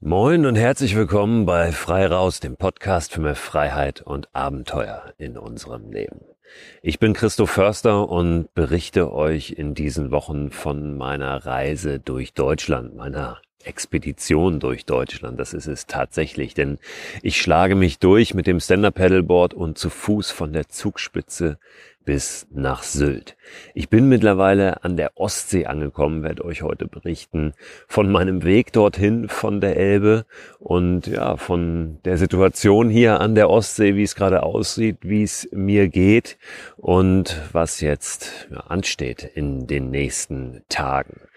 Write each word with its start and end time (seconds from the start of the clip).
Moin 0.00 0.46
und 0.46 0.54
herzlich 0.54 0.94
willkommen 0.94 1.44
bei 1.44 1.72
Frei 1.72 2.06
Raus, 2.06 2.38
dem 2.38 2.56
Podcast 2.56 3.12
für 3.12 3.20
mehr 3.20 3.34
Freiheit 3.34 4.00
und 4.00 4.32
Abenteuer 4.32 5.12
in 5.18 5.36
unserem 5.36 5.90
Leben. 5.90 6.20
Ich 6.82 7.00
bin 7.00 7.14
Christoph 7.14 7.50
Förster 7.50 8.08
und 8.08 8.54
berichte 8.54 9.12
euch 9.12 9.50
in 9.50 9.74
diesen 9.74 10.12
Wochen 10.12 10.52
von 10.52 10.96
meiner 10.96 11.44
Reise 11.44 11.98
durch 11.98 12.32
Deutschland, 12.32 12.94
meiner 12.94 13.40
Expedition 13.64 14.60
durch 14.60 14.84
Deutschland. 14.86 15.38
Das 15.38 15.54
ist 15.54 15.66
es 15.66 15.86
tatsächlich, 15.86 16.54
denn 16.54 16.78
ich 17.22 17.40
schlage 17.40 17.74
mich 17.74 17.98
durch 17.98 18.34
mit 18.34 18.46
dem 18.46 18.60
Stand-Up-Paddleboard 18.60 19.54
und 19.54 19.78
zu 19.78 19.90
Fuß 19.90 20.30
von 20.30 20.52
der 20.52 20.68
Zugspitze 20.68 21.58
bis 22.08 22.46
nach 22.50 22.84
Sylt. 22.84 23.36
Ich 23.74 23.90
bin 23.90 24.08
mittlerweile 24.08 24.82
an 24.82 24.96
der 24.96 25.18
Ostsee 25.18 25.66
angekommen, 25.66 26.22
werde 26.22 26.42
euch 26.42 26.62
heute 26.62 26.86
berichten 26.86 27.52
von 27.86 28.10
meinem 28.10 28.44
Weg 28.44 28.72
dorthin 28.72 29.28
von 29.28 29.60
der 29.60 29.76
Elbe 29.76 30.24
und 30.58 31.06
ja, 31.06 31.36
von 31.36 31.98
der 32.06 32.16
Situation 32.16 32.88
hier 32.88 33.20
an 33.20 33.34
der 33.34 33.50
Ostsee, 33.50 33.94
wie 33.94 34.04
es 34.04 34.14
gerade 34.14 34.42
aussieht, 34.42 34.96
wie 35.02 35.22
es 35.22 35.50
mir 35.52 35.88
geht 35.88 36.38
und 36.78 37.42
was 37.52 37.82
jetzt 37.82 38.48
ja, 38.50 38.60
ansteht 38.60 39.30
in 39.34 39.66
den 39.66 39.90
nächsten 39.90 40.62
Tagen. 40.70 41.27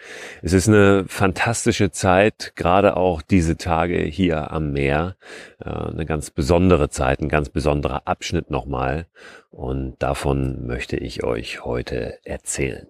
Es 0.42 0.54
ist 0.54 0.68
eine 0.68 1.06
fantastische 1.08 1.92
Zeit, 1.92 2.54
gerade 2.56 2.98
auch 2.98 3.22
diese 3.22 3.58
Tage 3.58 4.00
hier 4.00 4.52
am 4.52 4.72
Meer. 4.72 5.16
Äh, 5.64 5.70
eine 5.70 6.06
ganz 6.06 6.30
besondere 6.30 6.90
Zeit, 6.90 7.22
ein 7.22 7.30
ganz 7.30 7.50
besonderer 7.50 8.04
Abschnitt 8.06 8.50
nochmal. 8.52 9.08
Und 9.52 9.96
davon 10.00 10.66
möchte 10.66 10.96
ich 10.98 11.24
euch 11.24 11.66
heute 11.66 12.20
erzählen. 12.24 12.88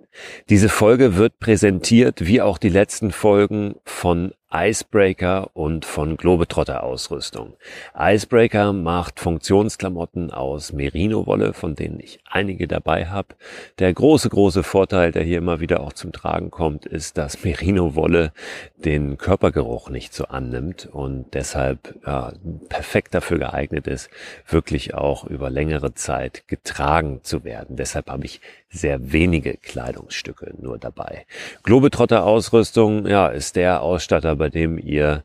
Diese 0.49 0.69
Folge 0.69 1.15
wird 1.15 1.39
präsentiert, 1.39 2.25
wie 2.25 2.41
auch 2.41 2.57
die 2.57 2.69
letzten 2.69 3.11
Folgen, 3.11 3.75
von 3.83 4.33
Icebreaker 4.53 5.49
und 5.53 5.85
von 5.85 6.17
Globetrotter 6.17 6.83
Ausrüstung. 6.83 7.53
Icebreaker 7.97 8.73
macht 8.73 9.19
Funktionsklamotten 9.19 10.31
aus 10.31 10.73
Merino-Wolle, 10.73 11.53
von 11.53 11.75
denen 11.75 11.99
ich 11.99 12.19
einige 12.29 12.67
dabei 12.67 13.07
habe. 13.07 13.35
Der 13.79 13.93
große, 13.93 14.29
große 14.29 14.63
Vorteil, 14.63 15.11
der 15.11 15.23
hier 15.23 15.37
immer 15.37 15.61
wieder 15.61 15.79
auch 15.79 15.93
zum 15.93 16.11
Tragen 16.11 16.51
kommt, 16.51 16.85
ist, 16.85 17.17
dass 17.17 17.43
Merino-Wolle 17.43 18.33
den 18.77 19.17
Körpergeruch 19.17 19.89
nicht 19.89 20.13
so 20.13 20.25
annimmt 20.25 20.89
und 20.91 21.33
deshalb 21.33 21.95
ja, 22.05 22.33
perfekt 22.67 23.13
dafür 23.13 23.39
geeignet 23.39 23.87
ist, 23.87 24.09
wirklich 24.47 24.93
auch 24.95 25.23
über 25.23 25.49
längere 25.49 25.93
Zeit 25.93 26.47
getragen 26.47 27.21
zu 27.23 27.43
werden. 27.43 27.77
Deshalb 27.77 28.09
habe 28.09 28.25
ich 28.25 28.41
sehr 28.71 29.11
wenige 29.11 29.57
Kleidungsstücke 29.57 30.53
nur 30.59 30.77
dabei. 30.77 31.25
Globetrotter 31.63 32.25
Ausrüstung, 32.25 33.05
ja, 33.05 33.27
ist 33.27 33.55
der 33.55 33.81
Ausstatter, 33.81 34.35
bei 34.37 34.49
dem 34.49 34.77
ihr 34.77 35.23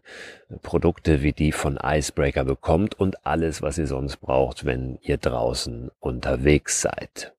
Produkte 0.62 1.22
wie 1.22 1.32
die 1.32 1.52
von 1.52 1.78
Icebreaker 1.82 2.44
bekommt 2.44 2.98
und 2.98 3.26
alles, 3.26 3.62
was 3.62 3.78
ihr 3.78 3.86
sonst 3.86 4.18
braucht, 4.18 4.64
wenn 4.64 4.98
ihr 5.02 5.16
draußen 5.16 5.90
unterwegs 6.00 6.80
seid. 6.80 7.32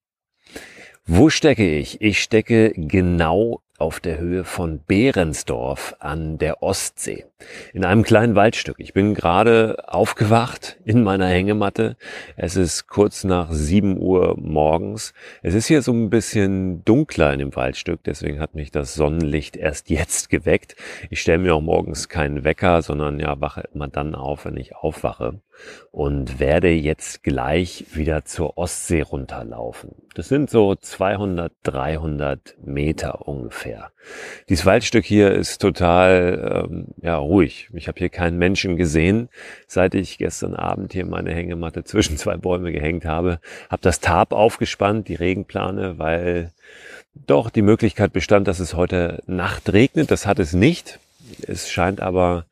Wo 1.06 1.30
stecke 1.30 1.78
ich? 1.78 2.02
Ich 2.02 2.22
stecke 2.22 2.72
genau 2.76 3.62
auf 3.78 4.00
der 4.00 4.18
Höhe 4.18 4.44
von 4.44 4.80
Behrensdorf 4.80 5.96
an 6.00 6.38
der 6.40 6.64
Ostsee. 6.64 7.26
In 7.74 7.86
einem 7.86 8.02
kleinen 8.02 8.36
Waldstück. 8.36 8.78
Ich 8.80 8.94
bin 8.94 9.14
gerade 9.14 9.84
aufgewacht 9.88 10.80
in 10.84 11.04
meiner 11.04 11.28
Hängematte. 11.28 11.96
Es 12.36 12.56
ist 12.56 12.88
kurz 12.88 13.24
nach 13.24 13.52
sieben 13.52 13.98
Uhr 13.98 14.36
morgens. 14.38 15.14
Es 15.44 15.54
ist 15.54 15.68
hier 15.68 15.84
so 15.84 15.94
ein 15.94 16.10
bisschen 16.10 16.84
dunkler 16.86 17.34
in 17.34 17.40
dem 17.40 17.56
Waldstück, 17.56 18.04
deswegen 18.04 18.40
hat 18.40 18.56
mich 18.56 18.72
das 18.72 18.96
Sonnenlicht 18.96 19.56
erst 19.56 19.90
jetzt 19.92 20.30
geweckt. 20.30 20.76
Ich 21.12 21.22
stelle 21.22 21.38
mir 21.38 21.54
auch 21.54 21.62
morgens 21.62 22.10
keinen 22.10 22.44
Wecker, 22.44 22.82
sondern 22.82 23.20
ja, 23.20 23.40
wache 23.40 23.66
immer 23.74 23.88
dann 23.88 24.16
auf, 24.16 24.46
wenn 24.46 24.58
ich 24.58 24.76
aufwache 24.76 25.40
und 25.92 26.40
werde 26.40 26.70
jetzt 26.70 27.24
gleich 27.24 27.86
wieder 27.94 28.26
zur 28.26 28.58
Ostsee 28.58 29.02
runterlaufen. 29.02 29.96
Das 30.14 30.28
sind 30.30 30.50
so 30.50 30.76
200, 30.76 31.52
300 31.64 32.56
Meter 32.64 33.28
ungefähr. 33.28 33.92
Dieses 34.50 34.66
Waldstück 34.66 35.06
hier 35.06 35.32
ist 35.32 35.60
total 35.60 36.66
ähm, 36.70 36.88
ja, 37.02 37.18
ruhig. 37.18 37.70
Ich 37.74 37.88
habe 37.88 38.00
hier 38.00 38.10
keinen 38.10 38.38
Menschen 38.38 38.78
gesehen, 38.78 39.30
seit 39.68 39.96
ich 39.96 40.18
gestern 40.18 40.56
Abend 40.56 40.94
hier 40.94 41.06
meine 41.06 41.34
Hängematte 41.34 41.84
zwischen 41.84 42.18
zwei 42.18 42.38
Bäume 42.38 42.72
gehängt 42.72 43.06
habe. 43.06 43.40
Habe 43.70 43.82
das 43.82 44.00
Tarp 44.00 44.32
aufgespannt, 44.32 45.08
die 45.08 45.16
Regenplane, 45.16 46.00
weil 46.00 46.52
doch 47.26 47.50
die 47.50 47.62
Möglichkeit 47.62 48.14
bestand, 48.14 48.48
dass 48.48 48.60
es 48.60 48.74
heute 48.74 49.22
Nacht 49.26 49.72
regnet. 49.74 50.12
Das 50.12 50.26
hat 50.26 50.40
es 50.40 50.54
nicht. 50.54 51.00
Es 51.46 51.70
scheint 51.70 52.02
aber 52.02 52.46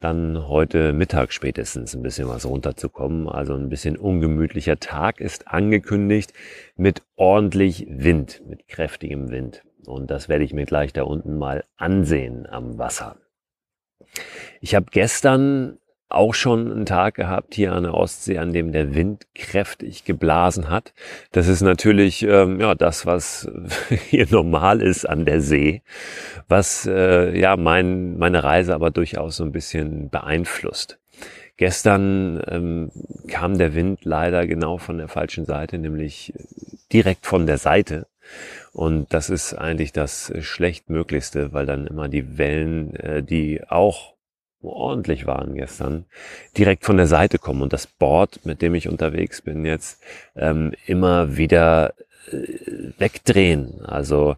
dann 0.00 0.48
heute 0.48 0.92
Mittag 0.92 1.32
spätestens 1.32 1.94
ein 1.94 2.02
bisschen 2.02 2.28
was 2.28 2.46
runterzukommen. 2.46 3.28
Also 3.28 3.54
ein 3.54 3.68
bisschen 3.68 3.96
ungemütlicher 3.96 4.78
Tag 4.78 5.20
ist 5.20 5.48
angekündigt 5.48 6.32
mit 6.76 7.02
ordentlich 7.16 7.86
Wind, 7.88 8.42
mit 8.46 8.68
kräftigem 8.68 9.30
Wind. 9.30 9.62
Und 9.86 10.10
das 10.10 10.28
werde 10.28 10.44
ich 10.44 10.52
mir 10.52 10.66
gleich 10.66 10.92
da 10.92 11.02
unten 11.02 11.38
mal 11.38 11.64
ansehen 11.76 12.46
am 12.46 12.78
Wasser. 12.78 13.16
Ich 14.60 14.74
habe 14.74 14.86
gestern 14.90 15.78
auch 16.08 16.34
schon 16.34 16.70
einen 16.70 16.86
Tag 16.86 17.14
gehabt 17.14 17.54
hier 17.54 17.72
an 17.72 17.84
der 17.84 17.94
Ostsee, 17.94 18.38
an 18.38 18.52
dem 18.52 18.72
der 18.72 18.94
Wind 18.94 19.26
kräftig 19.34 20.04
geblasen 20.04 20.70
hat. 20.70 20.92
Das 21.32 21.48
ist 21.48 21.60
natürlich 21.60 22.22
ähm, 22.22 22.60
ja 22.60 22.74
das, 22.74 23.06
was 23.06 23.50
hier 24.08 24.26
normal 24.30 24.80
ist 24.80 25.08
an 25.08 25.24
der 25.24 25.40
See, 25.40 25.82
was 26.48 26.86
äh, 26.86 27.38
ja 27.38 27.56
mein, 27.56 28.16
meine 28.18 28.44
Reise 28.44 28.74
aber 28.74 28.90
durchaus 28.90 29.36
so 29.36 29.44
ein 29.44 29.52
bisschen 29.52 30.10
beeinflusst. 30.10 30.98
Gestern 31.56 32.42
ähm, 32.48 32.90
kam 33.28 33.58
der 33.58 33.74
Wind 33.74 34.04
leider 34.04 34.46
genau 34.46 34.78
von 34.78 34.98
der 34.98 35.08
falschen 35.08 35.44
Seite, 35.44 35.78
nämlich 35.78 36.32
direkt 36.92 37.26
von 37.26 37.46
der 37.46 37.58
Seite. 37.58 38.06
Und 38.72 39.12
das 39.14 39.30
ist 39.30 39.54
eigentlich 39.54 39.92
das 39.92 40.32
schlechtmöglichste, 40.40 41.52
weil 41.52 41.66
dann 41.66 41.86
immer 41.86 42.08
die 42.08 42.38
Wellen, 42.38 42.96
äh, 42.96 43.22
die 43.22 43.62
auch 43.68 44.13
ordentlich 44.72 45.26
waren 45.26 45.54
gestern, 45.54 46.04
direkt 46.56 46.84
von 46.84 46.96
der 46.96 47.06
Seite 47.06 47.38
kommen 47.38 47.62
und 47.62 47.72
das 47.72 47.86
Board, 47.86 48.40
mit 48.44 48.62
dem 48.62 48.74
ich 48.74 48.88
unterwegs 48.88 49.42
bin, 49.42 49.64
jetzt 49.64 50.02
ähm, 50.36 50.72
immer 50.86 51.36
wieder 51.36 51.94
äh, 52.30 52.92
wegdrehen, 52.98 53.84
also 53.84 54.36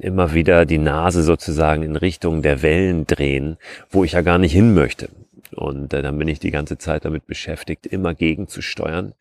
immer 0.00 0.34
wieder 0.34 0.66
die 0.66 0.78
Nase 0.78 1.22
sozusagen 1.22 1.82
in 1.82 1.96
Richtung 1.96 2.42
der 2.42 2.62
Wellen 2.62 3.06
drehen, 3.06 3.56
wo 3.90 4.04
ich 4.04 4.12
ja 4.12 4.20
gar 4.22 4.38
nicht 4.38 4.52
hin 4.52 4.74
möchte. 4.74 5.08
Und 5.54 5.92
äh, 5.92 6.02
dann 6.02 6.18
bin 6.18 6.28
ich 6.28 6.38
die 6.38 6.50
ganze 6.50 6.78
Zeit 6.78 7.04
damit 7.04 7.26
beschäftigt, 7.26 7.86
immer 7.86 8.14
gegenzusteuern. 8.14 9.14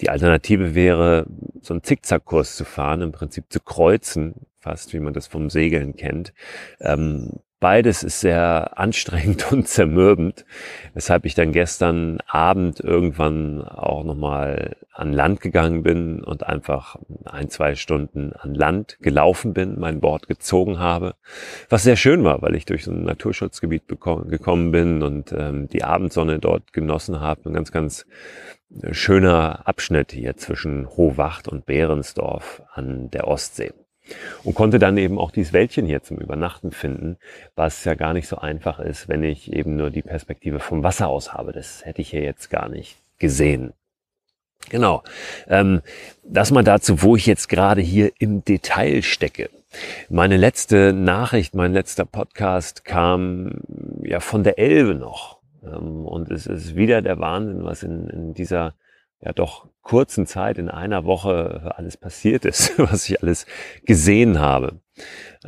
Die 0.00 0.10
Alternative 0.10 0.74
wäre, 0.74 1.26
so 1.60 1.74
einen 1.74 1.82
Zickzackkurs 1.82 2.56
zu 2.56 2.64
fahren, 2.64 3.02
im 3.02 3.12
Prinzip 3.12 3.44
zu 3.50 3.60
kreuzen, 3.60 4.34
fast 4.60 4.92
wie 4.92 5.00
man 5.00 5.12
das 5.12 5.26
vom 5.26 5.50
Segeln 5.50 5.96
kennt. 5.96 6.32
Ähm, 6.80 7.40
Beides 7.62 8.02
ist 8.02 8.18
sehr 8.18 8.76
anstrengend 8.76 9.52
und 9.52 9.68
zermürbend, 9.68 10.44
weshalb 10.94 11.24
ich 11.24 11.36
dann 11.36 11.52
gestern 11.52 12.18
Abend 12.26 12.80
irgendwann 12.80 13.62
auch 13.62 14.02
nochmal 14.02 14.74
an 14.92 15.12
Land 15.12 15.40
gegangen 15.40 15.84
bin 15.84 16.24
und 16.24 16.44
einfach 16.44 16.96
ein, 17.24 17.50
zwei 17.50 17.76
Stunden 17.76 18.32
an 18.32 18.56
Land 18.56 18.98
gelaufen 19.00 19.54
bin, 19.54 19.78
mein 19.78 20.00
Board 20.00 20.26
gezogen 20.26 20.80
habe, 20.80 21.14
was 21.68 21.84
sehr 21.84 21.94
schön 21.94 22.24
war, 22.24 22.42
weil 22.42 22.56
ich 22.56 22.64
durch 22.64 22.82
so 22.82 22.90
ein 22.90 23.04
Naturschutzgebiet 23.04 23.84
gekommen 23.86 24.72
bin 24.72 25.04
und 25.04 25.30
ähm, 25.30 25.68
die 25.68 25.84
Abendsonne 25.84 26.40
dort 26.40 26.72
genossen 26.72 27.20
habe. 27.20 27.48
Ein 27.48 27.54
ganz, 27.54 27.70
ganz 27.70 28.06
schöner 28.90 29.68
Abschnitt 29.68 30.10
hier 30.10 30.36
zwischen 30.36 30.88
Hohwacht 30.88 31.46
und 31.46 31.64
Behrensdorf 31.64 32.60
an 32.74 33.08
der 33.12 33.28
Ostsee 33.28 33.70
und 34.42 34.54
konnte 34.54 34.78
dann 34.78 34.96
eben 34.98 35.18
auch 35.18 35.30
dieses 35.30 35.52
Wäldchen 35.52 35.86
hier 35.86 36.02
zum 36.02 36.18
Übernachten 36.18 36.72
finden, 36.72 37.16
was 37.54 37.84
ja 37.84 37.94
gar 37.94 38.12
nicht 38.12 38.28
so 38.28 38.38
einfach 38.38 38.78
ist, 38.80 39.08
wenn 39.08 39.22
ich 39.22 39.52
eben 39.52 39.76
nur 39.76 39.90
die 39.90 40.02
Perspektive 40.02 40.60
vom 40.60 40.82
Wasser 40.82 41.08
aus 41.08 41.32
habe. 41.32 41.52
Das 41.52 41.84
hätte 41.84 42.02
ich 42.02 42.10
hier 42.10 42.22
jetzt 42.22 42.50
gar 42.50 42.68
nicht 42.68 42.96
gesehen. 43.18 43.72
Genau. 44.68 45.02
Ähm, 45.48 45.82
das 46.24 46.50
mal 46.50 46.64
dazu, 46.64 47.02
wo 47.02 47.16
ich 47.16 47.26
jetzt 47.26 47.48
gerade 47.48 47.80
hier 47.80 48.12
im 48.18 48.44
Detail 48.44 49.02
stecke. 49.02 49.50
Meine 50.08 50.36
letzte 50.36 50.92
Nachricht, 50.92 51.54
mein 51.54 51.72
letzter 51.72 52.04
Podcast 52.04 52.84
kam 52.84 53.60
ja 54.02 54.20
von 54.20 54.44
der 54.44 54.58
Elbe 54.58 54.94
noch. 54.94 55.38
Ähm, 55.64 56.06
und 56.06 56.30
es 56.30 56.46
ist 56.46 56.76
wieder 56.76 57.02
der 57.02 57.18
Wahnsinn, 57.18 57.64
was 57.64 57.82
in, 57.82 58.08
in 58.08 58.34
dieser 58.34 58.74
ja 59.22 59.32
doch 59.32 59.68
kurzen 59.82 60.26
Zeit 60.26 60.58
in 60.58 60.68
einer 60.68 61.04
Woche 61.04 61.72
alles 61.76 61.96
passiert 61.96 62.44
ist, 62.44 62.78
was 62.78 63.08
ich 63.08 63.22
alles 63.22 63.46
gesehen 63.84 64.38
habe. 64.38 64.81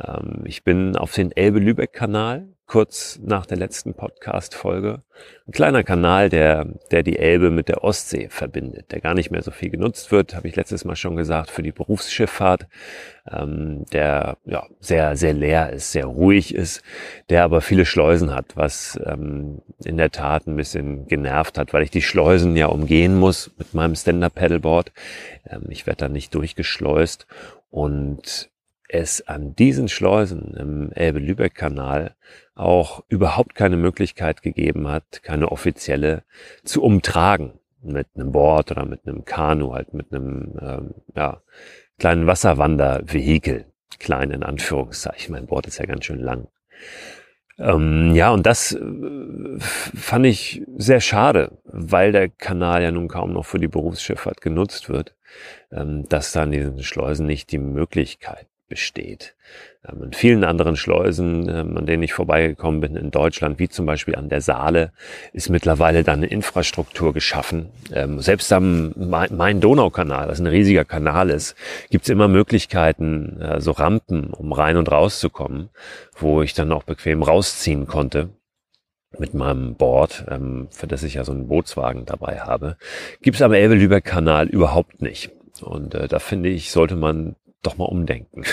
Ähm, 0.03 0.43
ich 0.45 0.63
bin 0.63 0.95
auf 0.95 1.13
den 1.13 1.31
Elbe-Lübeck-Kanal 1.31 2.47
kurz 2.67 3.19
nach 3.23 3.45
der 3.45 3.57
letzten 3.57 3.93
Podcast-Folge. 3.93 5.03
Ein 5.47 5.51
kleiner 5.51 5.83
Kanal, 5.83 6.29
der, 6.29 6.65
der 6.89 7.03
die 7.03 7.19
Elbe 7.19 7.51
mit 7.51 7.69
der 7.69 7.83
Ostsee 7.83 8.27
verbindet, 8.29 8.91
der 8.91 9.01
gar 9.01 9.13
nicht 9.13 9.29
mehr 9.29 9.43
so 9.43 9.51
viel 9.51 9.69
genutzt 9.69 10.11
wird, 10.11 10.35
habe 10.35 10.47
ich 10.47 10.55
letztes 10.55 10.83
Mal 10.83 10.95
schon 10.95 11.15
gesagt, 11.15 11.51
für 11.51 11.61
die 11.61 11.71
Berufsschifffahrt, 11.71 12.67
ähm, 13.31 13.85
der 13.93 14.37
ja, 14.45 14.65
sehr, 14.79 15.15
sehr 15.15 15.33
leer 15.33 15.73
ist, 15.73 15.91
sehr 15.91 16.05
ruhig 16.05 16.55
ist, 16.55 16.81
der 17.29 17.43
aber 17.43 17.61
viele 17.61 17.85
Schleusen 17.85 18.33
hat, 18.33 18.57
was 18.57 18.99
ähm, 19.05 19.61
in 19.83 19.97
der 19.97 20.09
Tat 20.09 20.47
ein 20.47 20.55
bisschen 20.55 21.07
genervt 21.07 21.59
hat, 21.59 21.71
weil 21.71 21.83
ich 21.83 21.91
die 21.91 22.01
Schleusen 22.01 22.57
ja 22.57 22.65
umgehen 22.65 23.15
muss 23.15 23.51
mit 23.59 23.75
meinem 23.75 23.95
Stand-Up-Paddleboard. 23.95 24.91
Ähm, 25.47 25.65
ich 25.69 25.85
werde 25.85 26.05
da 26.05 26.09
nicht 26.09 26.33
durchgeschleust 26.33 27.27
und 27.69 28.49
es 28.87 29.27
an 29.27 29.55
diesen 29.55 29.87
Schleusen 29.87 30.53
im 30.55 30.91
Elbe-Lübeck-Kanal 30.91 32.15
auch 32.55 33.03
überhaupt 33.07 33.55
keine 33.55 33.77
Möglichkeit 33.77 34.41
gegeben 34.41 34.87
hat, 34.87 35.23
keine 35.23 35.51
offizielle 35.51 36.23
zu 36.63 36.83
umtragen 36.83 37.53
mit 37.81 38.07
einem 38.15 38.31
Board 38.31 38.71
oder 38.71 38.85
mit 38.85 39.07
einem 39.07 39.25
Kanu, 39.25 39.73
halt 39.73 39.93
mit 39.93 40.11
einem 40.11 40.57
ähm, 40.61 40.93
ja, 41.15 41.41
kleinen 41.99 42.27
Wasserwandervehikel, 42.27 43.65
klein 43.99 44.31
in 44.31 44.43
Anführungszeichen. 44.43 45.33
Mein 45.33 45.47
Board 45.47 45.67
ist 45.67 45.77
ja 45.77 45.85
ganz 45.85 46.05
schön 46.05 46.19
lang. 46.19 46.47
Ähm, 47.57 48.13
ja, 48.15 48.31
und 48.31 48.45
das 48.45 48.73
äh, 48.73 49.59
fand 49.59 50.25
ich 50.25 50.63
sehr 50.77 50.99
schade, 50.99 51.57
weil 51.63 52.11
der 52.11 52.29
Kanal 52.29 52.83
ja 52.83 52.91
nun 52.91 53.07
kaum 53.07 53.31
noch 53.31 53.45
für 53.45 53.59
die 53.59 53.69
Berufsschifffahrt 53.69 54.41
genutzt 54.41 54.89
wird, 54.89 55.15
ähm, 55.71 56.07
dass 56.09 56.33
da 56.33 56.43
an 56.43 56.51
diesen 56.51 56.83
Schleusen 56.83 57.25
nicht 57.25 57.51
die 57.51 57.59
Möglichkeit 57.59 58.47
besteht. 58.67 59.35
Ähm, 59.87 60.03
in 60.03 60.13
vielen 60.13 60.43
anderen 60.43 60.75
Schleusen, 60.75 61.49
ähm, 61.49 61.77
an 61.77 61.85
denen 61.85 62.03
ich 62.03 62.13
vorbeigekommen 62.13 62.81
bin 62.81 62.95
in 62.95 63.11
Deutschland, 63.11 63.59
wie 63.59 63.69
zum 63.69 63.85
Beispiel 63.85 64.15
an 64.15 64.29
der 64.29 64.41
Saale, 64.41 64.91
ist 65.33 65.49
mittlerweile 65.49 66.03
dann 66.03 66.19
eine 66.19 66.27
Infrastruktur 66.27 67.13
geschaffen. 67.13 67.69
Ähm, 67.93 68.19
selbst 68.21 68.51
am 68.51 68.93
Main-Donau-Kanal, 68.95 70.27
was 70.27 70.39
ein 70.39 70.47
riesiger 70.47 70.85
Kanal 70.85 71.29
ist, 71.29 71.55
gibt 71.89 72.05
es 72.05 72.09
immer 72.09 72.27
Möglichkeiten, 72.27 73.39
äh, 73.41 73.61
so 73.61 73.71
Rampen, 73.71 74.33
um 74.33 74.51
rein 74.51 74.77
und 74.77 74.91
rauszukommen, 74.91 75.69
wo 76.17 76.41
ich 76.41 76.53
dann 76.53 76.71
auch 76.71 76.83
bequem 76.83 77.23
rausziehen 77.23 77.87
konnte 77.87 78.29
mit 79.17 79.33
meinem 79.33 79.75
Board, 79.75 80.25
für 80.71 80.87
das 80.87 81.03
ich 81.03 81.13
ja 81.13 81.23
so 81.23 81.31
einen 81.31 81.47
Bootswagen 81.47 82.05
dabei 82.05 82.41
habe, 82.41 82.75
gibt 83.21 83.35
es 83.35 83.41
am 83.41 83.53
Elbe-Lübeck-Kanal 83.53 84.47
überhaupt 84.49 85.01
nicht. 85.01 85.31
Und 85.61 85.95
äh, 85.95 86.09
da 86.09 86.19
finde 86.19 86.49
ich, 86.49 86.71
sollte 86.71 86.95
man 86.95 87.35
doch 87.65 87.77
mal 87.77 87.85
umdenken. 87.85 88.43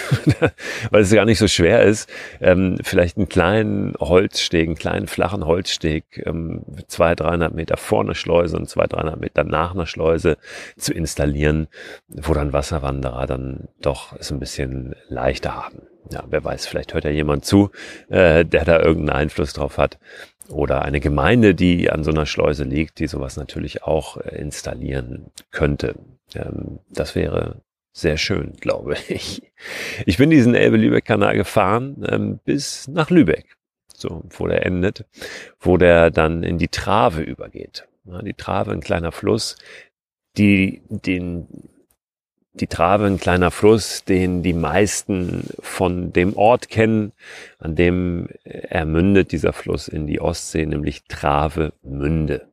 Weil 0.91 1.03
es 1.03 1.13
gar 1.13 1.25
nicht 1.25 1.39
so 1.39 1.49
schwer 1.49 1.83
ist, 1.83 2.09
ähm, 2.41 2.79
vielleicht 2.83 3.17
einen 3.17 3.29
kleinen 3.29 3.95
Holzsteg, 3.99 4.67
einen 4.67 4.77
kleinen 4.77 5.07
flachen 5.07 5.45
Holzsteg, 5.45 6.23
ähm, 6.27 6.63
zwei, 6.89 7.15
dreihundert 7.15 7.55
Meter 7.55 7.77
vor 7.77 8.01
einer 8.01 8.15
Schleuse 8.15 8.57
und 8.57 8.69
zwei, 8.69 8.87
dreihundert 8.87 9.21
Meter 9.21 9.45
nach 9.45 9.75
einer 9.75 9.87
Schleuse 9.87 10.37
zu 10.77 10.93
installieren, 10.93 11.69
wo 12.09 12.35
dann 12.35 12.53
Wasserwanderer 12.53 13.27
dann 13.27 13.69
doch 13.81 14.15
es 14.19 14.31
ein 14.31 14.41
bisschen 14.41 14.95
leichter 15.09 15.55
haben. 15.55 15.83
Ja, 16.11 16.25
wer 16.29 16.45
weiß, 16.45 16.67
vielleicht 16.67 16.95
hört 16.95 17.05
ja 17.05 17.11
jemand 17.11 17.45
zu, 17.45 17.71
äh, 18.09 18.45
der 18.45 18.65
da 18.65 18.81
irgendeinen 18.81 19.21
Einfluss 19.21 19.53
drauf 19.53 19.79
hat. 19.79 19.99
Oder 20.49 20.83
eine 20.83 21.01
Gemeinde, 21.01 21.55
die 21.55 21.91
an 21.91 22.05
so 22.05 22.11
einer 22.11 22.27
Schleuse 22.27 22.65
liegt, 22.65 22.99
die 22.99 23.07
sowas 23.07 23.37
natürlich 23.37 23.85
auch 23.85 24.17
äh, 24.19 24.37
installieren 24.37 25.31
könnte. 25.51 25.95
Ähm, 26.35 26.81
das 26.91 27.15
wäre 27.15 27.63
sehr 27.93 28.17
schön, 28.17 28.55
glaube 28.61 28.97
ich. 29.09 29.43
Ich 30.07 30.17
bin 30.17 30.31
diesen 30.31 30.55
Elbe-Lübeck-Kanal 30.55 31.37
gefahren 31.37 32.05
ähm, 32.09 32.41
bis 32.45 32.89
nach 32.89 33.11
Lübeck, 33.11 33.57
so 33.95 34.23
wo 34.31 34.47
der 34.47 34.67
endet, 34.67 35.05
wo 35.61 35.77
der 35.77 36.11
dann 36.11 36.43
in 36.43 36.59
die 36.59 36.69
Trave 36.69 37.23
übergeht. 37.23 37.87
Ja, 38.05 38.21
die 38.23 38.35
Trave, 38.35 38.73
ein 38.73 38.81
kleiner 38.81 39.13
Fluss, 39.13 39.57
die 40.37 40.83
den 40.89 41.47
die 42.55 42.67
Trave, 42.67 43.07
ein 43.07 43.19
kleiner 43.19 43.51
Fluss, 43.51 44.05
den 44.05 44.43
die 44.43 44.53
meisten 44.53 45.49
von 45.61 46.13
dem 46.13 46.37
Ort 46.37 46.69
kennen, 46.69 47.13
an 47.59 47.77
dem 47.77 48.29
er 48.45 48.85
mündet, 48.85 49.33
dieser 49.33 49.53
Fluss 49.53 49.89
in 49.89 50.07
die 50.07 50.21
Ostsee, 50.21 50.67
nämlich 50.67 51.05
Travemünde. 51.05 52.52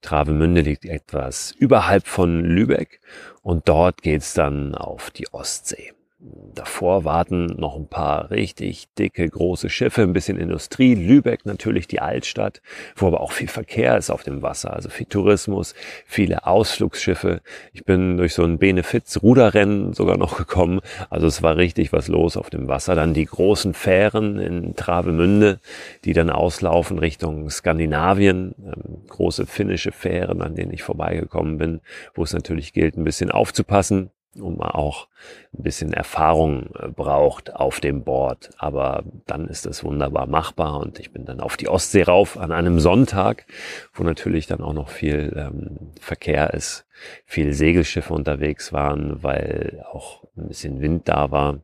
Travemünde 0.00 0.60
liegt 0.60 0.84
etwas 0.84 1.52
überhalb 1.52 2.06
von 2.06 2.44
Lübeck 2.44 3.00
und 3.42 3.68
dort 3.68 4.02
geht's 4.02 4.34
dann 4.34 4.74
auf 4.74 5.10
die 5.10 5.32
Ostsee. 5.32 5.92
Davor 6.20 7.04
warten 7.04 7.46
noch 7.46 7.76
ein 7.76 7.86
paar 7.86 8.32
richtig 8.32 8.88
dicke, 8.98 9.28
große 9.28 9.70
Schiffe, 9.70 10.02
ein 10.02 10.12
bisschen 10.12 10.36
Industrie. 10.36 10.96
Lübeck 10.96 11.46
natürlich 11.46 11.86
die 11.86 12.00
Altstadt, 12.00 12.60
wo 12.96 13.06
aber 13.06 13.20
auch 13.20 13.30
viel 13.30 13.46
Verkehr 13.46 13.96
ist 13.96 14.10
auf 14.10 14.24
dem 14.24 14.42
Wasser, 14.42 14.74
also 14.74 14.88
viel 14.88 15.06
Tourismus, 15.06 15.76
viele 16.06 16.44
Ausflugsschiffe. 16.44 17.40
Ich 17.72 17.84
bin 17.84 18.16
durch 18.16 18.34
so 18.34 18.42
ein 18.42 18.58
Benefiz-Ruderrennen 18.58 19.92
sogar 19.92 20.16
noch 20.16 20.36
gekommen. 20.36 20.80
Also 21.08 21.28
es 21.28 21.40
war 21.44 21.56
richtig 21.56 21.92
was 21.92 22.08
los 22.08 22.36
auf 22.36 22.50
dem 22.50 22.66
Wasser. 22.66 22.96
Dann 22.96 23.14
die 23.14 23.26
großen 23.26 23.72
Fähren 23.72 24.40
in 24.40 24.74
Travemünde, 24.74 25.60
die 26.04 26.14
dann 26.14 26.30
auslaufen 26.30 26.98
Richtung 26.98 27.48
Skandinavien. 27.48 28.56
Ähm, 28.58 29.06
große 29.06 29.46
finnische 29.46 29.92
Fähren, 29.92 30.42
an 30.42 30.56
denen 30.56 30.72
ich 30.72 30.82
vorbeigekommen 30.82 31.58
bin, 31.58 31.80
wo 32.14 32.24
es 32.24 32.32
natürlich 32.32 32.72
gilt, 32.72 32.96
ein 32.96 33.04
bisschen 33.04 33.30
aufzupassen 33.30 34.10
und 34.40 34.58
man 34.58 34.70
auch 34.70 35.08
ein 35.56 35.62
bisschen 35.62 35.92
Erfahrung 35.92 36.70
äh, 36.78 36.88
braucht 36.88 37.54
auf 37.54 37.80
dem 37.80 38.04
Board. 38.04 38.50
Aber 38.58 39.04
dann 39.26 39.48
ist 39.48 39.66
das 39.66 39.84
wunderbar 39.84 40.26
machbar 40.26 40.78
und 40.78 40.98
ich 40.98 41.12
bin 41.12 41.24
dann 41.24 41.40
auf 41.40 41.56
die 41.56 41.68
Ostsee 41.68 42.02
rauf 42.02 42.38
an 42.38 42.52
einem 42.52 42.80
Sonntag, 42.80 43.46
wo 43.94 44.04
natürlich 44.04 44.46
dann 44.46 44.60
auch 44.60 44.72
noch 44.72 44.88
viel 44.88 45.34
ähm, 45.36 45.92
Verkehr 46.00 46.54
ist, 46.54 46.86
viele 47.24 47.54
Segelschiffe 47.54 48.14
unterwegs 48.14 48.72
waren, 48.72 49.22
weil 49.22 49.84
auch 49.90 50.24
ein 50.36 50.48
bisschen 50.48 50.80
Wind 50.80 51.08
da 51.08 51.30
war 51.30 51.60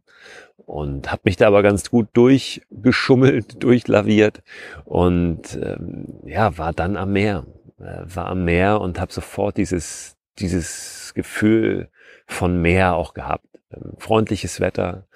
und 0.57 1.13
habe 1.13 1.23
mich 1.25 1.37
da 1.37 1.47
aber 1.47 1.63
ganz 1.63 1.91
gut 1.91 2.09
durchgeschummelt, 2.15 3.63
durchlaviert 3.63 4.43
und 4.85 5.59
ähm, 5.61 6.21
ja, 6.25 6.57
war 6.59 6.73
dann 6.73 6.97
am 6.97 7.13
Meer, 7.13 7.45
äh, 7.79 8.03
war 8.05 8.27
am 8.27 8.45
Meer 8.45 8.81
und 8.81 9.01
habe 9.01 9.13
sofort 9.13 9.57
dieses 9.57 10.17
dieses 10.39 11.13
Gefühl 11.15 11.89
von 12.27 12.61
Meer 12.61 12.95
auch 12.95 13.15
gehabt. 13.15 13.47
Ähm, 13.71 13.93
freundliches 13.99 14.61
Wetter, 14.61 15.07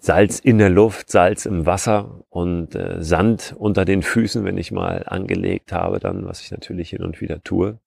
Salz 0.00 0.38
in 0.38 0.58
der 0.58 0.70
Luft, 0.70 1.10
Salz 1.10 1.44
im 1.44 1.66
Wasser 1.66 2.24
und 2.30 2.74
äh, 2.74 3.02
Sand 3.02 3.54
unter 3.58 3.84
den 3.84 4.02
Füßen, 4.02 4.44
wenn 4.44 4.56
ich 4.56 4.70
mal 4.70 5.04
angelegt 5.06 5.72
habe, 5.72 5.98
dann, 5.98 6.24
was 6.24 6.40
ich 6.40 6.50
natürlich 6.50 6.90
hin 6.90 7.02
und 7.02 7.20
wieder 7.20 7.42
tue, 7.42 7.78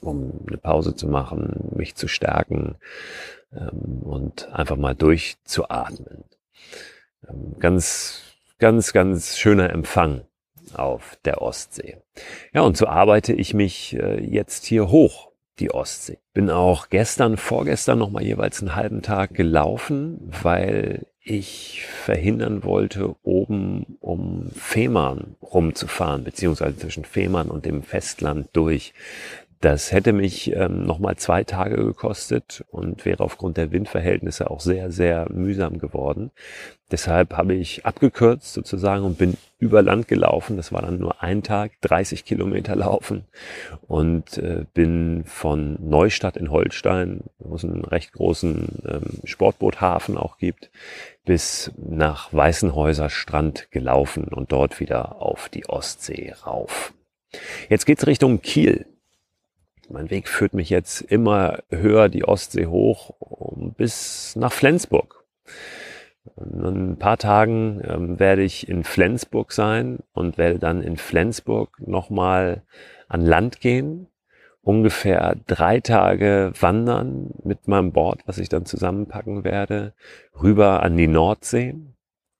um 0.00 0.44
eine 0.46 0.58
Pause 0.58 0.94
zu 0.94 1.08
machen, 1.08 1.72
mich 1.74 1.94
zu 1.94 2.06
stärken 2.06 2.76
ähm, 3.52 4.02
und 4.02 4.52
einfach 4.52 4.76
mal 4.76 4.94
durchzuatmen. 4.94 6.24
Ähm, 7.28 7.56
ganz, 7.58 8.22
ganz, 8.58 8.92
ganz 8.92 9.38
schöner 9.38 9.70
Empfang 9.70 10.22
auf 10.74 11.16
der 11.24 11.40
Ostsee. 11.40 11.96
Ja, 12.52 12.60
und 12.60 12.76
so 12.76 12.86
arbeite 12.86 13.32
ich 13.32 13.54
mich 13.54 13.96
äh, 13.96 14.22
jetzt 14.22 14.66
hier 14.66 14.90
hoch 14.90 15.32
die 15.58 15.70
Ostsee. 15.70 16.18
Bin 16.34 16.50
auch 16.50 16.88
gestern, 16.88 17.36
vorgestern 17.36 17.98
noch 17.98 18.10
mal 18.10 18.22
jeweils 18.22 18.60
einen 18.60 18.74
halben 18.74 19.02
Tag 19.02 19.34
gelaufen, 19.34 20.18
weil 20.42 21.06
ich 21.20 21.84
verhindern 21.86 22.62
wollte, 22.62 23.16
oben 23.22 23.96
um 24.00 24.50
Fehmarn 24.54 25.34
rumzufahren, 25.42 26.22
beziehungsweise 26.22 26.76
zwischen 26.76 27.04
Fehmarn 27.04 27.48
und 27.48 27.64
dem 27.64 27.82
Festland 27.82 28.48
durch. 28.52 28.94
Das 29.60 29.90
hätte 29.90 30.12
mich 30.12 30.54
ähm, 30.54 30.84
nochmal 30.84 31.16
zwei 31.16 31.42
Tage 31.42 31.76
gekostet 31.76 32.64
und 32.70 33.04
wäre 33.06 33.24
aufgrund 33.24 33.56
der 33.56 33.72
Windverhältnisse 33.72 34.50
auch 34.50 34.60
sehr, 34.60 34.90
sehr 34.90 35.30
mühsam 35.32 35.78
geworden. 35.78 36.30
Deshalb 36.90 37.32
habe 37.36 37.54
ich 37.54 37.84
abgekürzt 37.86 38.52
sozusagen 38.52 39.04
und 39.04 39.18
bin 39.18 39.36
über 39.58 39.82
Land 39.82 40.08
gelaufen. 40.08 40.56
Das 40.56 40.72
war 40.72 40.82
dann 40.82 40.98
nur 40.98 41.22
ein 41.22 41.42
Tag, 41.42 41.72
30 41.80 42.24
Kilometer 42.24 42.76
laufen 42.76 43.24
und 43.88 44.38
äh, 44.38 44.66
bin 44.74 45.24
von 45.24 45.78
Neustadt 45.80 46.36
in 46.36 46.50
Holstein, 46.50 47.22
wo 47.38 47.56
es 47.56 47.64
einen 47.64 47.84
recht 47.84 48.12
großen 48.12 48.82
ähm, 48.86 49.20
Sportboothafen 49.24 50.18
auch 50.18 50.38
gibt, 50.38 50.70
bis 51.24 51.72
nach 51.76 52.32
Weißenhäuser 52.32 53.08
Strand 53.08 53.70
gelaufen 53.70 54.24
und 54.24 54.52
dort 54.52 54.78
wieder 54.78 55.20
auf 55.20 55.48
die 55.48 55.66
Ostsee 55.68 56.34
rauf. 56.44 56.92
Jetzt 57.68 57.86
geht's 57.86 58.06
Richtung 58.06 58.42
Kiel. 58.42 58.86
Mein 59.88 60.10
Weg 60.10 60.28
führt 60.28 60.54
mich 60.54 60.70
jetzt 60.70 61.00
immer 61.00 61.60
höher 61.70 62.08
die 62.08 62.24
Ostsee 62.24 62.66
hoch 62.66 63.14
bis 63.76 64.34
nach 64.36 64.52
Flensburg. 64.52 65.24
In 66.36 66.64
ein 66.64 66.98
paar 66.98 67.18
Tagen 67.18 67.80
ähm, 67.84 68.18
werde 68.18 68.42
ich 68.42 68.68
in 68.68 68.82
Flensburg 68.82 69.52
sein 69.52 70.00
und 70.12 70.38
werde 70.38 70.58
dann 70.58 70.82
in 70.82 70.96
Flensburg 70.96 71.76
nochmal 71.78 72.62
an 73.08 73.20
Land 73.20 73.60
gehen 73.60 74.08
ungefähr 74.66 75.36
drei 75.46 75.78
Tage 75.78 76.52
wandern 76.58 77.30
mit 77.44 77.68
meinem 77.68 77.92
Board, 77.92 78.22
was 78.26 78.38
ich 78.38 78.48
dann 78.48 78.66
zusammenpacken 78.66 79.44
werde, 79.44 79.94
rüber 80.42 80.82
an 80.82 80.96
die 80.96 81.06
Nordsee 81.06 81.76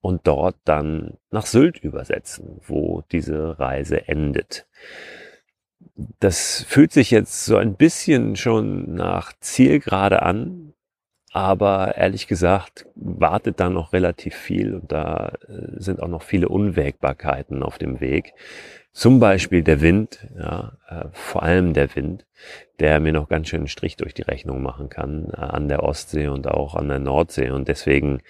und 0.00 0.26
dort 0.26 0.57
dann 0.65 1.19
nach 1.31 1.47
Sylt 1.47 1.79
übersetzen, 1.79 2.61
wo 2.67 3.05
diese 3.12 3.61
Reise 3.61 4.09
endet. 4.09 4.67
Das 6.21 6.65
fühlt 6.69 6.93
sich 6.93 7.11
jetzt 7.11 7.47
so 7.47 7.57
ein 7.57 7.75
bisschen 7.75 8.37
schon 8.37 8.95
nach 8.95 9.33
Zielgerade 9.41 10.23
an, 10.23 10.75
aber 11.33 11.97
ehrlich 11.97 12.26
gesagt 12.26 12.87
wartet 12.95 13.61
da 13.61 13.71
noch 13.71 13.93
relativ 13.93 14.35
viel 14.35 14.75
und 14.75 14.93
da 14.93 15.33
äh, 15.49 15.81
sind 15.81 16.03
auch 16.03 16.09
noch 16.09 16.23
viele 16.23 16.49
Unwägbarkeiten 16.49 17.62
auf 17.62 17.79
dem 17.79 18.00
Weg. 18.00 18.35
Zum 18.97 19.21
Beispiel 19.21 19.62
der 19.62 19.83
Wind, 19.83 20.26
ja, 20.38 20.73
äh, 20.88 21.05
vor 21.12 21.43
allem 21.43 21.75
der 21.75 21.95
Wind, 21.95 22.25
der 22.81 22.99
mir 22.99 23.12
noch 23.12 23.29
ganz 23.29 23.49
schön 23.49 23.61
einen 23.61 23.69
Strich 23.69 23.99
durch 23.99 24.15
die 24.15 24.23
Rechnung 24.23 24.62
machen 24.62 24.88
kann 24.88 25.29
äh, 25.35 25.37
an 25.37 25.69
der 25.69 25.83
Ostsee 25.83 26.29
und 26.29 26.49
auch 26.49 26.75
an 26.75 26.88
der 26.88 26.99
Nordsee. 26.99 27.50
Und 27.50 27.69
deswegen 27.69 28.23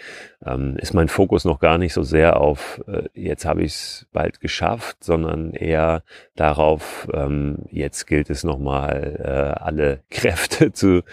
ähm, 0.45 0.77
ist 0.77 0.93
mein 0.93 1.07
Fokus 1.07 1.45
noch 1.45 1.61
gar 1.61 1.79
nicht 1.79 1.93
so 1.93 2.03
sehr 2.03 2.41
auf, 2.41 2.83
äh, 2.89 3.05
jetzt 3.15 3.45
habe 3.45 3.63
ich 3.63 3.75
es 3.75 4.07
bald 4.13 4.41
geschafft, 4.41 5.05
sondern 5.05 5.53
eher 5.53 6.03
darauf, 6.35 7.07
ähm, 7.15 7.59
jetzt 7.71 8.09
gilt 8.09 8.29
es 8.29 8.43
nochmal, 8.43 9.21
äh, 9.23 9.63
alle 9.63 10.01
Kräfte 10.11 10.73
zu 10.73 11.05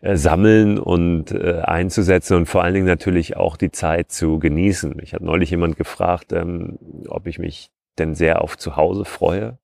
äh, 0.00 0.14
sammeln 0.14 0.78
und 0.78 1.32
äh, 1.32 1.62
einzusetzen 1.62 2.36
und 2.36 2.46
vor 2.46 2.62
allen 2.62 2.74
Dingen 2.74 2.86
natürlich 2.86 3.36
auch 3.36 3.56
die 3.56 3.72
Zeit 3.72 4.12
zu 4.12 4.38
genießen. 4.38 5.00
Ich 5.02 5.12
habe 5.12 5.24
neulich 5.24 5.50
jemand 5.50 5.76
gefragt, 5.76 6.32
ähm, 6.32 6.78
ob 7.08 7.26
ich 7.26 7.40
mich 7.40 7.71
denn 7.98 8.14
sehr 8.14 8.42
auf 8.42 8.58
Zuhause 8.58 9.04
freue. 9.04 9.58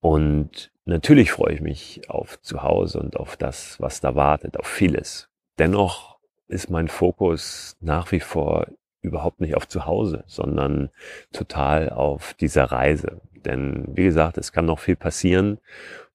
Und 0.00 0.72
natürlich 0.84 1.32
freue 1.32 1.54
ich 1.54 1.60
mich 1.60 2.08
auf 2.08 2.40
Zuhause 2.40 3.00
und 3.00 3.16
auf 3.16 3.36
das, 3.36 3.80
was 3.80 4.00
da 4.00 4.14
wartet, 4.14 4.58
auf 4.58 4.66
vieles. 4.66 5.28
Dennoch 5.58 6.18
ist 6.48 6.70
mein 6.70 6.88
Fokus 6.88 7.76
nach 7.80 8.10
wie 8.12 8.20
vor 8.20 8.66
überhaupt 9.02 9.40
nicht 9.40 9.56
auf 9.56 9.68
Zuhause, 9.68 10.24
sondern 10.26 10.90
total 11.32 11.90
auf 11.90 12.34
dieser 12.34 12.64
Reise. 12.64 13.20
Denn 13.44 13.84
wie 13.94 14.04
gesagt, 14.04 14.36
es 14.38 14.52
kann 14.52 14.66
noch 14.66 14.78
viel 14.78 14.96
passieren 14.96 15.58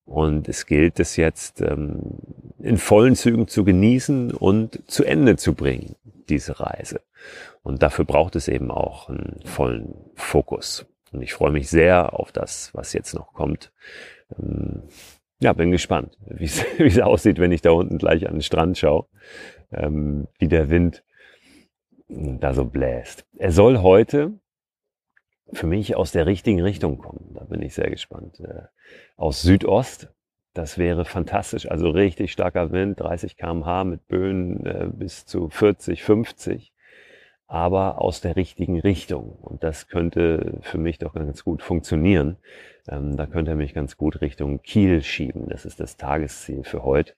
und 0.05 0.47
es 0.47 0.65
gilt 0.65 0.99
es 0.99 1.15
jetzt 1.15 1.61
ähm, 1.61 2.19
in 2.59 2.77
vollen 2.77 3.15
Zügen 3.15 3.47
zu 3.47 3.63
genießen 3.63 4.31
und 4.31 4.81
zu 4.89 5.03
Ende 5.03 5.35
zu 5.35 5.53
bringen, 5.53 5.95
diese 6.29 6.59
Reise. 6.59 7.01
Und 7.65 7.81
dafür 7.81 8.05
braucht 8.05 8.35
es 8.35 8.47
eben 8.47 8.69
auch 8.69 9.09
einen 9.09 9.39
vollen 9.43 9.95
Fokus. 10.13 10.85
Und 11.11 11.23
ich 11.23 11.33
freue 11.33 11.51
mich 11.51 11.67
sehr 11.67 12.13
auf 12.13 12.31
das, 12.31 12.71
was 12.75 12.93
jetzt 12.93 13.15
noch 13.15 13.33
kommt. 13.33 13.73
Ähm, 14.37 14.83
ja, 15.39 15.51
bin 15.51 15.71
gespannt, 15.71 16.15
wie 16.27 16.45
es 16.45 16.99
aussieht, 16.99 17.39
wenn 17.39 17.51
ich 17.51 17.63
da 17.63 17.71
unten 17.71 17.97
gleich 17.97 18.27
an 18.27 18.35
den 18.35 18.43
Strand 18.43 18.77
schaue, 18.77 19.07
ähm, 19.71 20.27
wie 20.37 20.47
der 20.47 20.69
Wind 20.69 21.03
da 22.07 22.53
so 22.53 22.65
bläst. 22.65 23.25
Er 23.35 23.51
soll 23.51 23.79
heute 23.79 24.33
für 25.51 25.65
mich 25.65 25.95
aus 25.95 26.11
der 26.11 26.27
richtigen 26.27 26.61
Richtung 26.61 26.99
kommen. 26.99 27.31
Da 27.33 27.45
bin 27.45 27.63
ich 27.63 27.73
sehr 27.73 27.89
gespannt. 27.89 28.41
Äh, 28.41 28.67
aus 29.17 29.41
Südost. 29.41 30.13
Das 30.53 30.77
wäre 30.77 31.03
fantastisch. 31.03 31.69
Also 31.71 31.89
richtig 31.89 32.31
starker 32.31 32.71
Wind, 32.71 32.99
30 32.99 33.37
kmh 33.37 33.85
mit 33.85 34.07
Böen 34.07 34.63
äh, 34.67 34.87
bis 34.93 35.25
zu 35.25 35.49
40, 35.49 36.03
50 36.03 36.74
aber 37.47 38.01
aus 38.01 38.21
der 38.21 38.35
richtigen 38.35 38.79
Richtung. 38.79 39.37
Und 39.41 39.63
das 39.63 39.87
könnte 39.87 40.59
für 40.61 40.77
mich 40.77 40.97
doch 40.97 41.13
ganz 41.13 41.43
gut 41.43 41.61
funktionieren. 41.61 42.37
Ähm, 42.87 43.17
da 43.17 43.25
könnte 43.25 43.51
er 43.51 43.57
mich 43.57 43.73
ganz 43.73 43.97
gut 43.97 44.21
Richtung 44.21 44.61
Kiel 44.61 45.01
schieben. 45.03 45.47
Das 45.49 45.65
ist 45.65 45.79
das 45.79 45.97
Tagesziel 45.97 46.63
für 46.63 46.83
heute. 46.83 47.13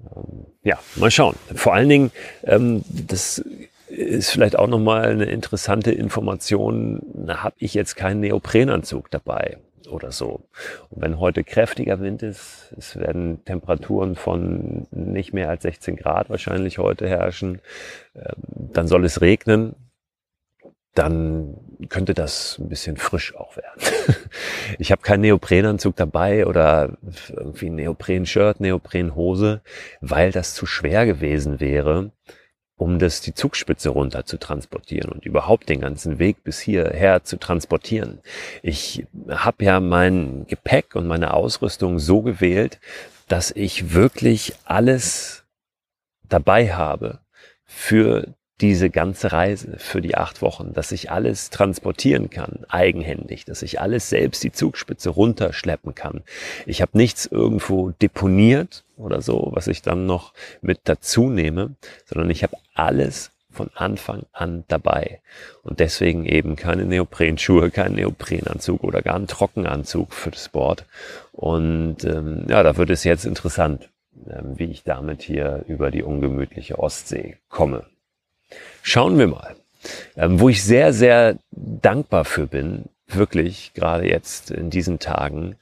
Ähm, 0.00 0.46
ja, 0.62 0.78
mal 0.96 1.10
schauen. 1.10 1.36
Vor 1.54 1.74
allen 1.74 1.88
Dingen, 1.88 2.10
ähm, 2.44 2.84
das 2.88 3.44
ist 3.88 4.30
vielleicht 4.30 4.58
auch 4.58 4.68
nochmal 4.68 5.10
eine 5.10 5.26
interessante 5.26 5.92
Information. 5.92 7.28
Habe 7.28 7.54
ich 7.58 7.74
jetzt 7.74 7.96
keinen 7.96 8.20
Neoprenanzug 8.20 9.10
dabei 9.10 9.58
oder 9.88 10.12
so. 10.12 10.48
Und 10.90 11.02
wenn 11.02 11.18
heute 11.18 11.44
kräftiger 11.44 12.00
Wind 12.00 12.22
ist, 12.22 12.72
es 12.76 12.96
werden 12.96 13.44
Temperaturen 13.44 14.14
von 14.14 14.86
nicht 14.90 15.32
mehr 15.32 15.48
als 15.48 15.62
16 15.62 15.96
Grad 15.96 16.30
wahrscheinlich 16.30 16.78
heute 16.78 17.08
herrschen, 17.08 17.60
ähm, 18.14 18.70
dann 18.72 18.88
soll 18.88 19.04
es 19.04 19.20
regnen, 19.20 19.74
dann 20.94 21.56
könnte 21.88 22.12
das 22.12 22.58
ein 22.58 22.68
bisschen 22.68 22.96
frisch 22.96 23.34
auch 23.34 23.56
werden. 23.56 23.80
Ich 24.78 24.90
habe 24.90 25.02
keinen 25.02 25.20
Neoprenanzug 25.20 25.96
dabei 25.96 26.46
oder 26.46 26.96
irgendwie 27.28 27.68
Neopren-Shirt, 27.68 28.60
Neoprenhose, 28.60 29.60
weil 30.00 30.32
das 30.32 30.54
zu 30.54 30.64
schwer 30.64 31.04
gewesen 31.04 31.60
wäre, 31.60 32.10
um 32.76 32.98
das 32.98 33.20
die 33.20 33.34
Zugspitze 33.34 33.90
runter 33.90 34.24
zu 34.24 34.38
transportieren 34.38 35.12
und 35.12 35.24
überhaupt 35.24 35.68
den 35.68 35.80
ganzen 35.80 36.18
Weg 36.18 36.42
bis 36.42 36.60
hierher 36.60 37.22
zu 37.24 37.36
transportieren. 37.36 38.20
Ich 38.62 39.06
habe 39.28 39.64
ja 39.64 39.80
mein 39.80 40.46
Gepäck 40.46 40.94
und 40.94 41.06
meine 41.06 41.34
Ausrüstung 41.34 41.98
so 41.98 42.22
gewählt, 42.22 42.80
dass 43.28 43.50
ich 43.50 43.94
wirklich 43.94 44.54
alles 44.64 45.44
dabei 46.28 46.72
habe 46.72 47.20
für 47.64 48.34
diese 48.62 48.90
ganze 48.90 49.32
Reise 49.32 49.76
für 49.78 50.00
die 50.00 50.14
acht 50.14 50.40
Wochen, 50.40 50.72
dass 50.72 50.92
ich 50.92 51.10
alles 51.10 51.50
transportieren 51.50 52.30
kann, 52.30 52.60
eigenhändig, 52.68 53.44
dass 53.44 53.62
ich 53.62 53.80
alles 53.80 54.08
selbst 54.08 54.44
die 54.44 54.52
Zugspitze 54.52 55.10
runterschleppen 55.10 55.96
kann. 55.96 56.22
Ich 56.64 56.80
habe 56.80 56.96
nichts 56.96 57.26
irgendwo 57.26 57.90
deponiert 57.90 58.84
oder 58.96 59.20
so, 59.20 59.50
was 59.52 59.66
ich 59.66 59.82
dann 59.82 60.06
noch 60.06 60.32
mit 60.60 60.80
dazu 60.84 61.28
nehme, 61.28 61.74
sondern 62.06 62.30
ich 62.30 62.44
habe 62.44 62.56
alles 62.74 63.32
von 63.50 63.68
Anfang 63.74 64.22
an 64.32 64.64
dabei. 64.68 65.20
Und 65.64 65.80
deswegen 65.80 66.24
eben 66.24 66.56
keine 66.56 66.86
Neoprenschuhe, 66.86 67.70
kein 67.70 67.94
Neoprenanzug 67.94 68.84
oder 68.84 69.02
gar 69.02 69.16
einen 69.16 69.26
Trockenanzug 69.26 70.14
für 70.14 70.30
das 70.30 70.48
Board. 70.48 70.86
Und 71.32 72.04
ähm, 72.04 72.46
ja, 72.48 72.62
da 72.62 72.76
wird 72.76 72.90
es 72.90 73.04
jetzt 73.04 73.26
interessant, 73.26 73.90
ähm, 74.26 74.58
wie 74.58 74.70
ich 74.70 74.84
damit 74.84 75.22
hier 75.22 75.64
über 75.66 75.90
die 75.90 76.04
ungemütliche 76.04 76.78
Ostsee 76.78 77.36
komme. 77.48 77.84
Schauen 78.82 79.18
wir 79.18 79.26
mal. 79.26 79.56
Ähm, 80.16 80.38
wo 80.38 80.48
ich 80.48 80.62
sehr, 80.62 80.92
sehr 80.92 81.36
dankbar 81.50 82.24
für 82.24 82.46
bin, 82.46 82.84
wirklich, 83.08 83.72
gerade 83.74 84.08
jetzt 84.08 84.50
in 84.50 84.70
diesen 84.70 84.98
Tagen, 84.98 85.56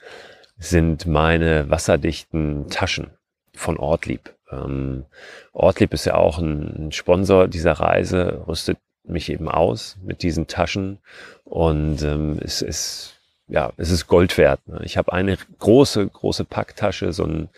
sind 0.58 1.06
meine 1.06 1.70
wasserdichten 1.70 2.68
Taschen 2.68 3.10
von 3.54 3.78
Ortlieb. 3.78 4.34
Ähm, 4.50 5.04
Ortlieb 5.52 5.94
ist 5.94 6.04
ja 6.04 6.14
auch 6.14 6.38
ein 6.38 6.92
Sponsor 6.92 7.48
dieser 7.48 7.72
Reise, 7.72 8.44
rüstet 8.46 8.78
mich 9.04 9.30
eben 9.30 9.48
aus 9.48 9.96
mit 10.04 10.22
diesen 10.22 10.46
Taschen 10.46 10.98
und 11.44 12.02
ähm, 12.02 12.38
es 12.42 12.62
ist 12.62 13.16
ja, 13.50 13.72
es 13.76 13.90
ist 13.90 14.06
Gold 14.06 14.38
wert. 14.38 14.60
Ne? 14.68 14.80
Ich 14.84 14.96
habe 14.96 15.12
eine 15.12 15.36
große, 15.58 16.06
große 16.06 16.44
Packtasche, 16.44 17.12
so 17.12 17.24
ein 17.24 17.48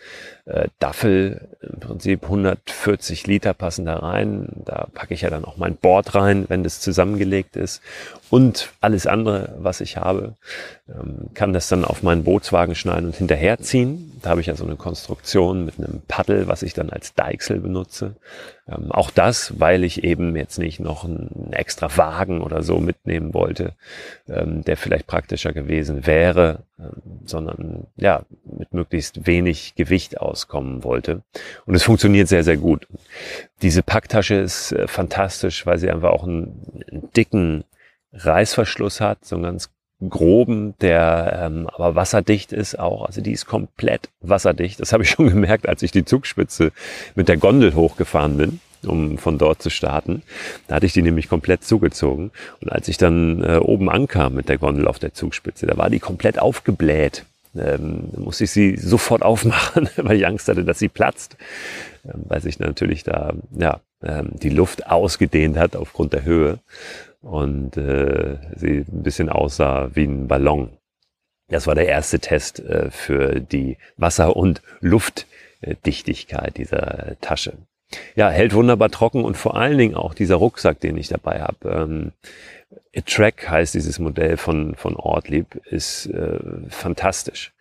äh, 0.45 0.67
Daffel, 0.79 1.47
im 1.61 1.79
Prinzip 1.79 2.23
140 2.23 3.27
Liter 3.27 3.53
passen 3.53 3.85
da 3.85 3.97
rein. 3.97 4.47
Da 4.65 4.87
packe 4.93 5.13
ich 5.13 5.21
ja 5.21 5.29
dann 5.29 5.45
auch 5.45 5.57
mein 5.57 5.75
Board 5.75 6.15
rein, 6.15 6.45
wenn 6.49 6.63
das 6.63 6.81
zusammengelegt 6.81 7.55
ist. 7.55 7.81
Und 8.29 8.71
alles 8.81 9.05
andere, 9.07 9.55
was 9.59 9.79
ich 9.79 9.97
habe, 9.97 10.33
ähm, 10.89 11.29
kann 11.33 11.53
das 11.53 11.67
dann 11.67 11.85
auf 11.85 12.03
meinen 12.03 12.23
Bootswagen 12.23 12.75
schneiden 12.75 13.05
und 13.05 13.15
hinterherziehen. 13.15 14.19
Da 14.21 14.31
habe 14.31 14.41
ich 14.41 14.47
ja 14.47 14.55
so 14.55 14.65
eine 14.65 14.75
Konstruktion 14.75 15.65
mit 15.65 15.77
einem 15.77 16.01
Paddel, 16.07 16.47
was 16.47 16.63
ich 16.63 16.73
dann 16.73 16.89
als 16.89 17.13
Deichsel 17.13 17.59
benutze. 17.59 18.15
Ähm, 18.67 18.91
auch 18.91 19.11
das, 19.11 19.59
weil 19.59 19.83
ich 19.83 20.03
eben 20.03 20.35
jetzt 20.35 20.57
nicht 20.57 20.79
noch 20.79 21.03
einen 21.03 21.51
extra 21.51 21.95
Wagen 21.97 22.41
oder 22.41 22.63
so 22.63 22.79
mitnehmen 22.79 23.33
wollte, 23.33 23.73
ähm, 24.27 24.63
der 24.63 24.77
vielleicht 24.77 25.05
praktischer 25.05 25.53
gewesen 25.53 26.05
wäre, 26.07 26.63
ähm, 26.79 27.01
sondern 27.25 27.87
ja, 27.97 28.23
mit 28.45 28.73
möglichst 28.73 29.27
wenig 29.27 29.75
Gewicht 29.75 30.19
auskommen 30.33 30.83
wollte. 30.83 31.21
Und 31.65 31.75
es 31.75 31.83
funktioniert 31.83 32.27
sehr, 32.27 32.43
sehr 32.43 32.57
gut. 32.57 32.87
Diese 33.61 33.83
Packtasche 33.83 34.35
ist 34.35 34.71
äh, 34.71 34.87
fantastisch, 34.87 35.65
weil 35.65 35.77
sie 35.77 35.89
einfach 35.89 36.09
auch 36.09 36.23
einen, 36.23 36.83
einen 36.91 37.09
dicken 37.15 37.63
Reißverschluss 38.13 38.99
hat, 38.99 39.25
so 39.25 39.35
einen 39.35 39.43
ganz 39.43 39.69
groben, 40.09 40.73
der 40.81 41.39
ähm, 41.43 41.69
aber 41.71 41.95
wasserdicht 41.95 42.51
ist 42.51 42.77
auch. 42.77 43.05
Also 43.05 43.21
die 43.21 43.31
ist 43.31 43.45
komplett 43.45 44.09
wasserdicht. 44.21 44.79
Das 44.79 44.91
habe 44.91 45.03
ich 45.03 45.09
schon 45.11 45.29
gemerkt, 45.29 45.69
als 45.69 45.83
ich 45.83 45.91
die 45.91 46.03
Zugspitze 46.03 46.71
mit 47.15 47.27
der 47.29 47.37
Gondel 47.37 47.75
hochgefahren 47.75 48.37
bin 48.37 48.59
um 48.85 49.17
von 49.17 49.37
dort 49.37 49.61
zu 49.61 49.69
starten. 49.69 50.23
Da 50.67 50.75
hatte 50.75 50.85
ich 50.85 50.91
die 50.91 51.01
nämlich 51.01 51.29
komplett 51.29 51.63
zugezogen. 51.63 52.31
Und 52.59 52.69
als 52.69 52.89
ich 52.89 52.97
dann 52.97 53.41
äh, 53.41 53.57
oben 53.57 53.89
ankam 53.89 54.33
mit 54.33 54.49
der 54.49 54.57
Gondel 54.57 54.89
auf 54.89 54.99
der 54.99 55.13
Zugspitze, 55.13 55.65
da 55.65 55.77
war 55.77 55.89
die 55.89 55.99
komplett 55.99 56.37
aufgebläht. 56.37 57.23
Ähm, 57.55 58.09
musste 58.17 58.45
ich 58.45 58.51
sie 58.51 58.77
sofort 58.77 59.21
aufmachen, 59.21 59.89
weil 59.97 60.17
ich 60.17 60.25
Angst 60.25 60.47
hatte, 60.47 60.63
dass 60.63 60.79
sie 60.79 60.89
platzt. 60.89 61.37
Ähm, 62.05 62.23
weil 62.27 62.41
sich 62.41 62.59
natürlich 62.59 63.03
da 63.03 63.33
ja, 63.51 63.79
ähm, 64.03 64.31
die 64.33 64.49
Luft 64.49 64.87
ausgedehnt 64.87 65.57
hat 65.57 65.75
aufgrund 65.75 66.13
der 66.13 66.23
Höhe 66.23 66.59
und 67.21 67.77
äh, 67.77 68.37
sie 68.55 68.85
ein 68.91 69.03
bisschen 69.03 69.29
aussah 69.29 69.91
wie 69.93 70.05
ein 70.05 70.27
Ballon. 70.27 70.77
Das 71.47 71.67
war 71.67 71.75
der 71.75 71.87
erste 71.87 72.19
Test 72.19 72.59
äh, 72.59 72.89
für 72.91 73.39
die 73.39 73.77
Wasser- 73.97 74.35
und 74.35 74.61
Luftdichtigkeit 74.81 76.57
dieser 76.57 77.15
Tasche. 77.21 77.53
Ja, 78.15 78.29
hält 78.29 78.53
wunderbar 78.53 78.89
trocken 78.89 79.23
und 79.23 79.37
vor 79.37 79.55
allen 79.55 79.77
Dingen 79.77 79.95
auch 79.95 80.13
dieser 80.13 80.35
Rucksack, 80.35 80.79
den 80.79 80.97
ich 80.97 81.09
dabei 81.09 81.41
habe. 81.41 81.69
Ähm, 81.69 82.11
Track 83.05 83.49
heißt 83.49 83.73
dieses 83.73 83.99
Modell 83.99 84.37
von, 84.37 84.75
von 84.75 84.95
Ortlieb, 84.95 85.59
ist 85.65 86.07
äh, 86.07 86.39
fantastisch. 86.69 87.53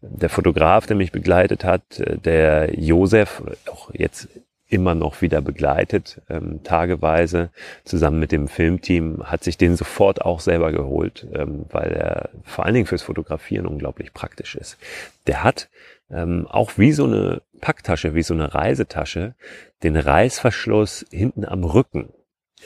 Der 0.00 0.28
Fotograf, 0.28 0.86
der 0.86 0.96
mich 0.96 1.12
begleitet 1.12 1.64
hat, 1.64 2.00
äh, 2.00 2.18
der 2.18 2.78
Josef, 2.78 3.42
auch 3.66 3.90
jetzt 3.92 4.28
immer 4.66 4.94
noch 4.94 5.22
wieder 5.22 5.40
begleitet, 5.40 6.20
ähm, 6.28 6.62
tageweise, 6.64 7.50
zusammen 7.84 8.18
mit 8.18 8.32
dem 8.32 8.48
Filmteam, 8.48 9.22
hat 9.24 9.44
sich 9.44 9.56
den 9.56 9.76
sofort 9.76 10.22
auch 10.22 10.40
selber 10.40 10.72
geholt, 10.72 11.26
ähm, 11.32 11.66
weil 11.70 11.92
er 11.92 12.30
vor 12.42 12.64
allen 12.64 12.74
Dingen 12.74 12.86
fürs 12.86 13.02
Fotografieren 13.02 13.66
unglaublich 13.66 14.12
praktisch 14.12 14.56
ist. 14.56 14.78
Der 15.26 15.44
hat 15.44 15.68
ähm, 16.10 16.46
auch 16.48 16.72
wie 16.76 16.92
so 16.92 17.04
eine 17.04 17.42
Packtasche, 17.60 18.14
wie 18.14 18.22
so 18.22 18.34
eine 18.34 18.54
Reisetasche, 18.54 19.34
den 19.82 19.96
Reißverschluss 19.96 21.06
hinten 21.10 21.44
am 21.44 21.64
Rücken. 21.64 22.08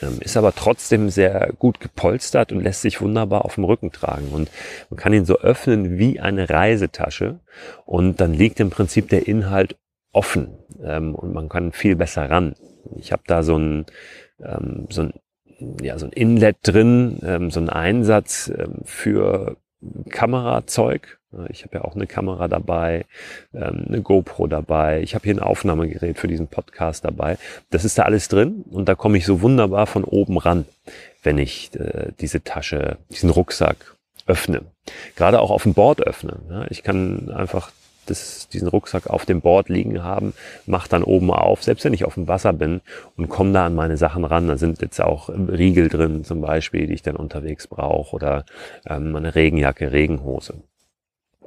Ähm, 0.01 0.19
ist 0.21 0.37
aber 0.37 0.53
trotzdem 0.53 1.09
sehr 1.09 1.53
gut 1.57 1.79
gepolstert 1.79 2.51
und 2.51 2.61
lässt 2.61 2.81
sich 2.81 3.01
wunderbar 3.01 3.45
auf 3.45 3.55
dem 3.55 3.63
Rücken 3.63 3.91
tragen. 3.91 4.29
Und 4.29 4.49
man 4.89 4.97
kann 4.97 5.13
ihn 5.13 5.25
so 5.25 5.39
öffnen 5.39 5.97
wie 5.97 6.19
eine 6.19 6.49
Reisetasche 6.49 7.39
und 7.85 8.21
dann 8.21 8.33
liegt 8.33 8.59
im 8.59 8.69
Prinzip 8.69 9.09
der 9.09 9.27
Inhalt 9.27 9.75
offen 10.11 10.57
ähm, 10.83 11.15
und 11.15 11.33
man 11.33 11.49
kann 11.49 11.71
viel 11.71 11.95
besser 11.95 12.29
ran. 12.29 12.55
Ich 12.97 13.11
habe 13.11 13.23
da 13.27 13.43
so 13.43 13.57
ein, 13.57 13.85
ähm, 14.43 14.87
so 14.89 15.03
ein 15.03 15.13
ja, 15.81 15.99
so 15.99 16.05
ein 16.05 16.13
Inlet 16.13 16.57
drin, 16.63 17.19
ähm, 17.21 17.51
so 17.51 17.59
ein 17.59 17.69
Einsatz 17.69 18.49
ähm, 18.55 18.79
für 18.85 19.57
Kamerazeug. 20.09 21.19
Ich 21.49 21.63
habe 21.63 21.77
ja 21.77 21.83
auch 21.83 21.95
eine 21.95 22.07
Kamera 22.07 22.47
dabei, 22.47 23.05
ähm, 23.53 23.85
eine 23.87 24.01
GoPro 24.01 24.47
dabei. 24.47 25.01
Ich 25.01 25.13
habe 25.13 25.25
hier 25.25 25.35
ein 25.35 25.39
Aufnahmegerät 25.39 26.17
für 26.17 26.27
diesen 26.27 26.47
Podcast 26.47 27.05
dabei. 27.05 27.37
Das 27.69 27.85
ist 27.85 27.99
da 27.99 28.03
alles 28.03 28.29
drin 28.29 28.63
und 28.71 28.89
da 28.89 28.95
komme 28.95 29.17
ich 29.17 29.25
so 29.25 29.41
wunderbar 29.41 29.85
von 29.85 30.03
oben 30.03 30.37
ran, 30.39 30.65
wenn 31.21 31.37
ich 31.37 31.69
äh, 31.75 32.11
diese 32.19 32.43
Tasche, 32.43 32.97
diesen 33.11 33.29
Rucksack 33.29 33.95
öffne. 34.25 34.61
Gerade 35.15 35.39
auch 35.39 35.51
auf 35.51 35.63
dem 35.63 35.75
Board 35.75 36.01
öffne. 36.01 36.65
Ich 36.69 36.81
kann 36.81 37.29
einfach 37.31 37.71
das, 38.09 38.47
diesen 38.49 38.67
Rucksack 38.67 39.07
auf 39.07 39.25
dem 39.25 39.41
Board 39.41 39.69
liegen 39.69 40.03
haben, 40.03 40.33
mach 40.65 40.87
dann 40.87 41.03
oben 41.03 41.31
auf, 41.31 41.63
selbst 41.63 41.85
wenn 41.85 41.93
ich 41.93 42.05
auf 42.05 42.15
dem 42.15 42.27
Wasser 42.27 42.53
bin 42.53 42.81
und 43.17 43.29
komme 43.29 43.53
da 43.53 43.65
an 43.65 43.75
meine 43.75 43.97
Sachen 43.97 44.25
ran. 44.25 44.47
Da 44.47 44.57
sind 44.57 44.81
jetzt 44.81 44.99
auch 45.01 45.29
Riegel 45.29 45.89
drin 45.89 46.23
zum 46.23 46.41
Beispiel, 46.41 46.87
die 46.87 46.93
ich 46.93 47.03
dann 47.03 47.15
unterwegs 47.15 47.67
brauche 47.67 48.15
oder 48.15 48.45
ähm, 48.87 49.15
eine 49.15 49.35
Regenjacke, 49.35 49.91
Regenhose. 49.91 50.55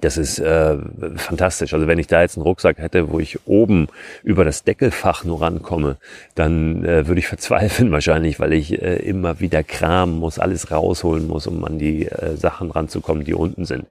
Das 0.03 0.19
ist 0.19 0.41
äh, 0.41 0.79
fantastisch. 1.15 1.75
Also 1.75 1.87
wenn 1.87 2.01
ich 2.01 2.09
da 2.09 2.23
jetzt 2.23 2.37
einen 2.37 2.43
Rucksack 2.43 2.79
hätte, 2.79 3.13
wo 3.13 3.21
ich 3.21 3.47
oben 3.47 3.87
über 4.25 4.45
das 4.45 4.65
Deckelfach 4.65 5.23
nur 5.23 5.41
rankomme, 5.41 5.97
dann 6.35 6.85
äh, 6.85 7.07
würde 7.07 7.21
ich 7.21 7.27
verzweifeln 7.29 7.93
wahrscheinlich, 7.93 8.41
weil 8.41 8.53
ich 8.53 8.83
äh, 8.83 8.97
immer 8.97 9.39
wieder 9.39 9.63
kramen 9.63 10.19
muss, 10.19 10.41
alles 10.41 10.73
rausholen 10.73 11.29
muss, 11.29 11.47
um 11.47 11.65
an 11.65 11.79
die 11.79 12.07
äh, 12.09 12.37
Sachen 12.37 12.73
ranzukommen, 12.73 13.25
die 13.25 13.33
unten 13.33 13.65
sind. 13.65 13.87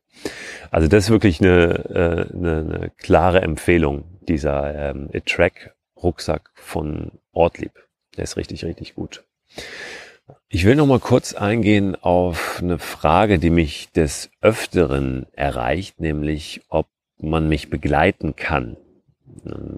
Also 0.70 0.89
das 0.89 1.06
ist 1.06 1.12
wirklich 1.12 1.39
eine, 1.39 1.86
äh, 1.89 2.36
eine, 2.38 2.58
eine 2.58 2.91
klare 2.98 3.41
Empfehlung, 3.41 4.03
dieser 4.27 4.91
ähm, 4.91 5.10
track 5.25 5.74
Rucksack 5.96 6.51
von 6.56 7.12
Ortlieb. 7.32 7.72
Der 8.18 8.25
ist 8.25 8.36
richtig, 8.36 8.65
richtig 8.65 8.96
gut. 8.96 9.24
Ich 10.50 10.66
will 10.66 10.76
noch 10.76 10.86
mal 10.86 11.00
kurz 11.00 11.34
eingehen 11.34 11.96
auf 11.96 12.60
eine 12.62 12.80
Frage, 12.80 13.40
die 13.40 13.50
mich 13.50 13.92
des 13.92 14.30
Öfteren 14.42 15.26
erreicht, 15.34 16.00
nämlich 16.00 16.62
ob 16.70 16.88
man 17.18 17.48
mich 17.48 17.70
begleiten 17.70 18.36
kann 18.36 18.78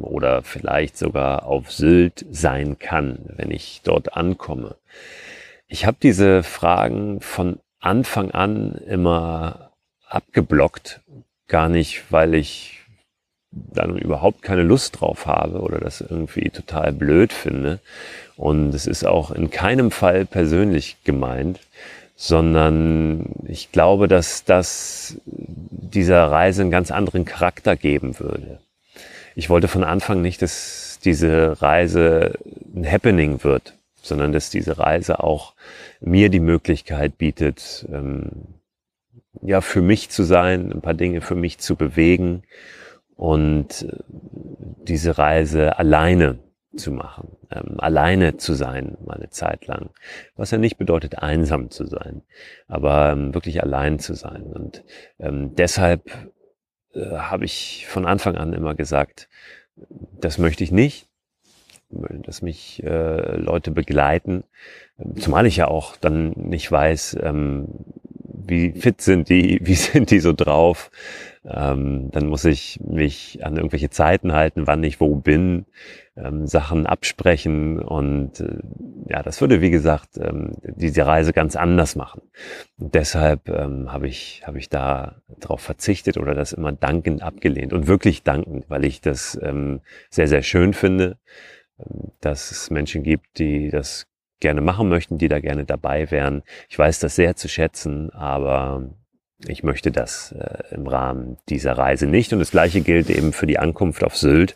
oder 0.02 0.42
vielleicht 0.44 0.98
sogar 0.98 1.46
auf 1.46 1.72
Sylt 1.72 2.26
sein 2.32 2.80
kann, 2.80 3.20
wenn 3.36 3.52
ich 3.52 3.82
dort 3.84 4.16
ankomme. 4.16 4.76
Ich 5.68 5.86
habe 5.86 5.98
diese 6.02 6.44
Fragen 6.44 7.22
von 7.22 7.60
Anfang 7.80 8.32
an 8.32 8.74
immer 8.88 9.72
abgeblockt, 10.08 11.02
gar 11.48 11.70
nicht, 11.70 12.12
weil 12.12 12.34
ich 12.34 12.80
dann 13.52 13.98
überhaupt 13.98 14.42
keine 14.42 14.64
Lust 14.64 15.00
drauf 15.00 15.26
habe 15.28 15.60
oder 15.62 15.80
das 15.80 16.02
irgendwie 16.02 16.50
total 16.50 16.92
blöd 16.92 17.34
finde, 17.34 17.80
und 18.36 18.74
es 18.74 18.88
ist 18.88 19.06
auch 19.06 19.32
in 19.32 19.50
keinem 19.50 19.92
Fall 19.92 20.25
persönlich 20.25 20.98
gemeint, 21.04 21.60
sondern 22.16 23.25
ich 23.48 23.72
glaube, 23.72 24.08
dass 24.08 24.46
das 24.46 25.18
dieser 25.25 26.25
Reise 26.32 26.62
einen 26.62 26.72
ganz 26.72 26.92
anderen 26.92 27.25
Charakter 27.25 27.75
geben 27.75 28.20
würde. 28.20 28.60
Ich 29.36 29.50
wollte 29.50 29.67
von 29.67 29.84
Anfang 29.84 30.22
nicht, 30.22 30.41
dass 30.41 31.00
diese 31.04 31.62
Reise 31.62 32.34
ein 32.76 32.89
Happening 32.89 33.43
wird, 33.43 33.74
sondern 34.02 34.32
dass 34.32 34.50
diese 34.50 34.78
Reise 34.78 35.24
auch 35.24 35.54
mir 36.00 36.30
die 36.30 36.39
Möglichkeit 36.39 37.17
bietet, 37.17 37.86
ähm, 37.91 38.30
ja, 39.41 39.62
für 39.62 39.82
mich 39.82 40.10
zu 40.10 40.24
sein, 40.24 40.72
ein 40.72 40.82
paar 40.82 40.93
Dinge 40.93 41.22
für 41.22 41.36
mich 41.36 41.58
zu 41.58 41.76
bewegen 41.76 42.43
und 43.15 43.84
äh, 43.84 43.96
diese 44.88 45.17
Reise 45.17 45.78
alleine 45.80 46.38
zu 46.76 46.92
machen, 46.92 47.36
ähm, 47.52 47.80
alleine 47.80 48.38
zu 48.38 48.54
sein, 48.54 48.98
mal 49.06 49.16
eine 49.16 49.30
Zeit 49.30 49.68
lang. 49.68 49.90
Was 50.36 50.52
ja 50.52 50.58
nicht 50.58 50.78
bedeutet, 50.78 51.20
einsam 51.20 51.70
zu 51.70 51.86
sein, 51.86 52.24
aber 52.68 53.12
ähm, 53.12 53.34
wirklich 53.34 53.62
allein 53.64 54.00
zu 54.00 54.14
sein. 54.16 54.44
Und 54.44 54.84
ähm, 55.20 55.56
deshalb 55.56 56.10
äh, 56.94 57.06
habe 57.18 57.46
ich 57.46 57.86
von 57.88 58.06
Anfang 58.06 58.36
an 58.36 58.54
immer 58.54 58.76
gesagt, 58.76 59.30
das 60.20 60.38
möchte 60.38 60.64
ich 60.64 60.72
nicht, 60.72 61.08
dass 61.90 62.42
mich 62.42 62.84
äh, 62.84 63.36
Leute 63.38 63.72
begleiten, 63.72 64.44
zumal 65.20 65.46
ich 65.46 65.58
ja 65.58 65.68
auch 65.68 65.96
dann 65.98 66.32
nicht 66.32 66.72
weiß, 66.72 67.18
ähm, 67.22 67.68
wie 68.46 68.72
fit 68.72 69.02
sind 69.02 69.30
die, 69.30 69.60
wie 69.64 69.76
sind 69.76 70.12
die 70.12 70.20
so 70.20 70.34
drauf. 70.34 70.92
Ähm, 71.45 72.10
dann 72.12 72.27
muss 72.27 72.45
ich 72.45 72.79
mich 72.79 73.45
an 73.45 73.58
irgendwelche 73.58 73.89
Zeiten 73.89 74.32
halten, 74.32 74.65
wann 74.65 74.84
ich 74.84 75.01
wo 75.01 75.15
bin, 75.15 75.65
ähm, 76.15 76.47
Sachen 76.47 76.86
absprechen 76.86 77.79
und 77.79 78.39
äh, 78.39 78.60
ja, 79.10 79.23
das 79.23 79.41
würde 79.41 79.60
wie 79.60 79.71
gesagt 79.71 80.17
ähm, 80.17 80.56
diese 80.63 81.06
Reise 81.06 81.34
ganz 81.34 81.58
anders 81.58 81.97
machen. 81.97 82.21
Und 82.79 82.95
deshalb 82.95 83.49
ähm, 83.49 83.91
habe 83.91 84.08
ich 84.08 84.43
habe 84.45 84.58
ich 84.58 84.69
da 84.69 85.15
darauf 85.39 85.60
verzichtet 85.60 86.17
oder 86.17 86.34
das 86.34 86.53
immer 86.53 86.71
dankend 86.71 87.21
abgelehnt 87.21 87.73
und 87.73 87.88
wirklich 87.88 88.23
dankend, 88.23 88.69
weil 88.69 88.86
ich 88.86 89.01
das 89.01 89.38
ähm, 89.41 89.82
sehr 90.10 90.27
sehr 90.27 90.43
schön 90.43 90.73
finde, 90.73 91.17
ähm, 91.77 92.12
dass 92.21 92.51
es 92.51 92.69
Menschen 92.69 93.03
gibt, 93.03 93.38
die 93.39 93.69
das 93.69 94.08
gerne 94.39 94.62
machen 94.62 94.88
möchten, 94.89 95.17
die 95.17 95.27
da 95.29 95.39
gerne 95.39 95.65
dabei 95.65 96.10
wären. 96.12 96.43
Ich 96.69 96.79
weiß 96.79 96.99
das 96.99 97.15
sehr 97.15 97.36
zu 97.36 97.49
schätzen, 97.49 98.12
aber 98.12 98.89
ich 99.47 99.63
möchte 99.63 99.91
das 99.91 100.32
äh, 100.32 100.75
im 100.75 100.88
Rahmen 100.88 101.38
dieser 101.49 101.73
Reise 101.73 102.08
nicht. 102.08 102.34
Und 102.34 102.39
das 102.39 102.51
Gleiche 102.51 102.82
gilt 102.82 103.10
eben 103.10 103.34
für 103.34 103.45
die 103.47 103.60
Ankunft 103.60 104.03
auf 104.03 104.17
Sylt. 104.17 104.56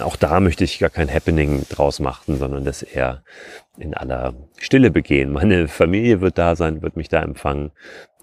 Auch 0.00 0.16
da 0.16 0.40
möchte 0.40 0.64
ich 0.64 0.78
gar 0.78 0.90
kein 0.90 1.12
Happening 1.12 1.64
draus 1.68 2.00
machen, 2.00 2.36
sondern 2.36 2.64
das 2.64 2.82
eher 2.82 3.22
in 3.78 3.94
aller 3.94 4.34
Stille 4.58 4.90
begehen. 4.90 5.32
Meine 5.32 5.68
Familie 5.68 6.20
wird 6.20 6.38
da 6.38 6.56
sein, 6.56 6.82
wird 6.82 6.96
mich 6.96 7.08
da 7.08 7.22
empfangen. 7.22 7.72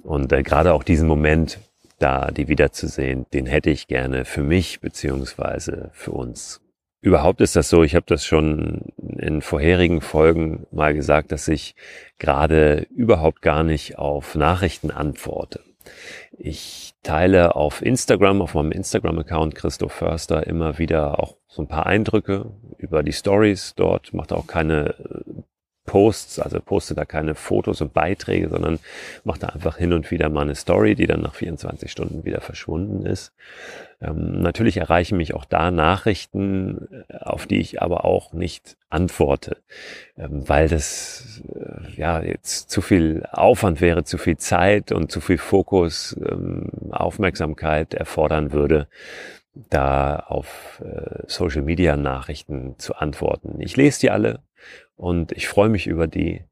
Und 0.04 0.32
äh, 0.32 0.44
gerade 0.44 0.74
auch 0.74 0.84
diesen 0.84 1.08
Moment, 1.08 1.60
da 2.00 2.32
die 2.32 2.48
wiederzusehen, 2.48 3.26
den 3.34 3.46
hätte 3.46 3.70
ich 3.70 3.88
gerne 3.88 4.26
für 4.26 4.44
mich 4.44 4.80
beziehungsweise 4.80 5.90
für 5.94 6.12
uns. 6.12 6.62
Überhaupt 7.02 7.40
ist 7.40 7.56
das 7.56 7.70
so, 7.70 7.84
ich 7.84 7.96
habe 7.96 8.06
das 8.08 8.26
schon 8.26 8.92
in 9.18 9.42
vorherigen 9.42 10.02
Folgen 10.02 10.66
mal 10.72 10.94
gesagt, 10.94 11.32
dass 11.32 11.48
ich 11.48 11.76
gerade 12.18 12.88
überhaupt 12.94 13.42
gar 13.42 13.64
nicht 13.64 13.98
auf 13.98 14.36
Nachrichten 14.36 14.92
antworte. 14.92 15.62
Ich 16.38 16.94
teile 17.04 17.56
auf 17.56 17.82
Instagram, 17.82 18.42
auf 18.42 18.54
meinem 18.54 18.72
Instagram-Account 18.72 19.56
Christoph 19.56 19.94
Förster 19.94 20.48
immer 20.48 20.78
wieder 20.78 21.20
auch 21.20 21.36
so 21.48 21.62
ein 21.62 21.68
paar 21.68 21.86
Eindrücke 21.86 22.52
über 22.78 23.04
die 23.04 23.14
Stories 23.14 23.74
dort, 23.76 24.14
macht 24.14 24.32
auch 24.32 24.48
keine 24.48 24.96
Posts, 25.90 26.38
also 26.38 26.60
poste 26.60 26.94
da 26.94 27.04
keine 27.04 27.34
Fotos 27.34 27.82
und 27.82 27.94
Beiträge, 27.94 28.48
sondern 28.48 28.78
mache 29.24 29.40
da 29.40 29.48
einfach 29.48 29.78
hin 29.78 29.92
und 29.92 30.12
wieder 30.12 30.30
mal 30.30 30.44
eine 30.44 30.54
Story, 30.54 30.94
die 30.94 31.08
dann 31.08 31.22
nach 31.22 31.34
24 31.34 31.92
Stunden 31.92 32.26
wieder 32.26 32.42
verschwunden 32.42 33.08
ist. 33.08 33.34
Ähm, 34.00 34.40
natürlich 34.40 34.78
erreichen 34.78 35.18
mich 35.18 35.34
auch 35.34 35.46
da 35.46 35.72
Nachrichten, 35.72 37.04
äh, 37.08 37.18
auf 37.18 37.48
die 37.48 37.60
ich 37.60 37.82
aber 37.82 38.06
auch 38.06 38.34
nicht 38.34 38.78
antworte, 38.92 39.58
ähm, 40.16 40.48
weil 40.48 40.68
das 40.70 41.42
äh, 41.56 41.92
ja 42.00 42.22
jetzt 42.22 42.70
zu 42.70 42.82
viel 42.82 43.26
Aufwand 43.32 43.82
wäre, 43.82 44.04
zu 44.04 44.20
viel 44.20 44.38
Zeit 44.38 44.92
und 44.92 45.12
zu 45.12 45.22
viel 45.22 45.40
Fokus, 45.40 46.16
ähm, 46.24 46.70
Aufmerksamkeit 46.92 47.96
erfordern 47.96 48.54
würde 48.54 48.88
da 49.70 50.18
auf 50.28 50.82
äh, 50.86 51.24
Social 51.26 51.64
Media 51.64 51.98
Nachrichten 51.98 52.76
zu 52.78 52.96
antworten. 52.96 53.60
Ich 53.60 53.76
lese 53.76 54.02
die 54.02 54.12
alle, 54.12 54.40
und 54.96 55.32
ich 55.32 55.48
freue 55.48 55.70
mich 55.70 55.88
über 55.88 56.08
die. 56.08 56.44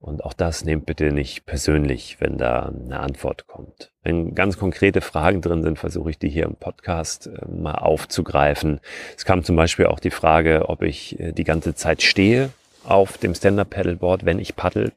Und 0.00 0.24
auch 0.24 0.32
das 0.32 0.64
nehmt 0.64 0.86
bitte 0.86 1.12
nicht 1.12 1.44
persönlich, 1.44 2.18
wenn 2.20 2.38
da 2.38 2.66
eine 2.66 3.00
Antwort 3.00 3.48
kommt. 3.48 3.92
Wenn 4.02 4.34
ganz 4.36 4.56
konkrete 4.56 5.00
Fragen 5.00 5.42
drin 5.42 5.64
sind, 5.64 5.76
versuche 5.76 6.10
ich 6.10 6.18
die 6.18 6.28
hier 6.28 6.44
im 6.44 6.54
Podcast 6.54 7.26
äh, 7.26 7.48
mal 7.50 7.74
aufzugreifen. 7.74 8.80
Es 9.16 9.24
kam 9.24 9.42
zum 9.42 9.56
Beispiel 9.56 9.86
auch 9.86 9.98
die 9.98 10.12
Frage, 10.12 10.68
ob 10.68 10.82
ich 10.82 11.18
äh, 11.18 11.32
die 11.32 11.42
ganze 11.42 11.74
Zeit 11.74 12.02
stehe 12.02 12.50
auf 12.84 13.18
dem 13.18 13.34
Stand-Up-Paddleboard, 13.34 14.24
wenn 14.24 14.38
ich 14.38 14.54
paddel. 14.54 14.92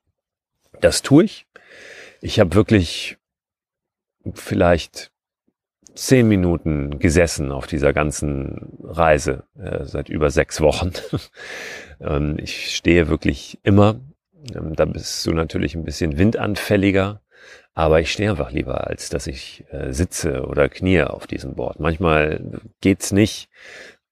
Das 0.81 1.01
tue 1.01 1.23
ich. 1.23 1.47
Ich 2.21 2.39
habe 2.39 2.53
wirklich 2.53 3.17
vielleicht 4.33 5.10
zehn 5.95 6.27
Minuten 6.27 6.99
gesessen 6.99 7.51
auf 7.51 7.67
dieser 7.67 7.93
ganzen 7.93 8.77
Reise 8.83 9.43
äh, 9.59 9.85
seit 9.85 10.09
über 10.09 10.29
sechs 10.29 10.61
Wochen. 10.61 10.91
ähm, 11.99 12.37
ich 12.39 12.75
stehe 12.75 13.07
wirklich 13.07 13.59
immer. 13.63 13.99
Ähm, 14.55 14.75
da 14.75 14.85
bist 14.85 15.25
du 15.25 15.33
natürlich 15.33 15.75
ein 15.75 15.83
bisschen 15.83 16.17
windanfälliger, 16.17 17.21
aber 17.73 17.99
ich 17.99 18.11
stehe 18.11 18.29
einfach 18.29 18.51
lieber, 18.51 18.87
als 18.87 19.09
dass 19.09 19.27
ich 19.27 19.65
äh, 19.71 19.91
sitze 19.91 20.45
oder 20.45 20.69
knie 20.69 21.03
auf 21.03 21.27
diesem 21.27 21.55
Board. 21.55 21.79
Manchmal 21.79 22.61
geht's 22.81 23.11
nicht. 23.11 23.49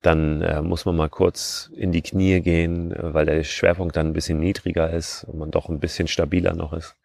Dann 0.02 0.42
äh, 0.42 0.62
muss 0.62 0.86
man 0.86 0.96
mal 0.96 1.10
kurz 1.10 1.70
in 1.76 1.92
die 1.92 2.02
Knie 2.02 2.40
gehen, 2.40 2.94
äh, 2.94 3.14
weil 3.14 3.26
der 3.26 3.44
Schwerpunkt 3.44 3.98
dann 3.98 4.08
ein 4.08 4.14
bisschen 4.14 4.40
niedriger 4.40 4.92
ist 4.92 5.26
und 5.26 5.38
man 5.38 5.52
doch 5.52 5.68
ein 5.68 5.80
bisschen 5.80 6.08
stabiler 6.08 6.54
noch 6.54 6.72
ist. 6.72 6.96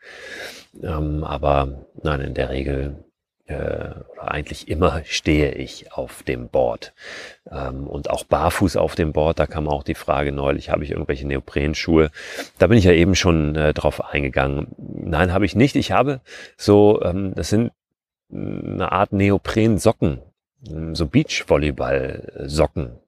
Ähm, 0.81 1.25
aber 1.25 1.87
nein, 2.03 2.21
in 2.21 2.35
der 2.35 2.51
Regel 2.51 3.05
oder 3.47 4.31
eigentlich 4.31 4.69
immer 4.69 5.03
stehe 5.05 5.53
ich 5.53 5.93
auf 5.93 6.23
dem 6.23 6.49
Board. 6.49 6.95
Ähm, 7.51 7.87
und 7.87 8.09
auch 8.11 8.25
barfuß 8.25 8.77
auf 8.77 8.95
dem 8.95 9.13
Board, 9.13 9.39
da 9.39 9.47
kam 9.47 9.69
auch 9.69 9.83
die 9.83 9.95
Frage 9.95 10.33
neulich, 10.33 10.71
habe 10.71 10.85
ich 10.85 10.93
irgendwelche 10.93 11.27
Neoprenschuhe? 11.27 12.11
Da 12.59 12.67
bin 12.69 12.79
ich 12.79 12.85
ja 12.85 12.93
eben 12.93 13.15
schon 13.15 13.55
äh, 13.55 13.75
drauf 13.75 14.03
eingegangen. 14.05 14.69
Nein, 14.79 15.33
habe 15.33 15.45
ich 15.45 15.55
nicht. 15.55 15.77
Ich 15.77 15.93
habe 15.93 16.21
so, 16.57 17.03
ähm, 17.03 17.35
das 17.35 17.51
sind 17.51 17.73
eine 18.33 18.91
Art 18.91 19.13
Neoprensocken, 19.13 20.21
so 20.93 21.07
Beachvolleyball-Socken 21.07 22.99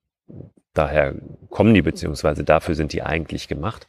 daher 0.76 1.14
kommen 1.50 1.74
die, 1.74 1.82
beziehungsweise 1.82 2.44
dafür 2.44 2.74
sind 2.74 2.92
die 2.92 3.02
eigentlich 3.02 3.48
gemacht. 3.48 3.86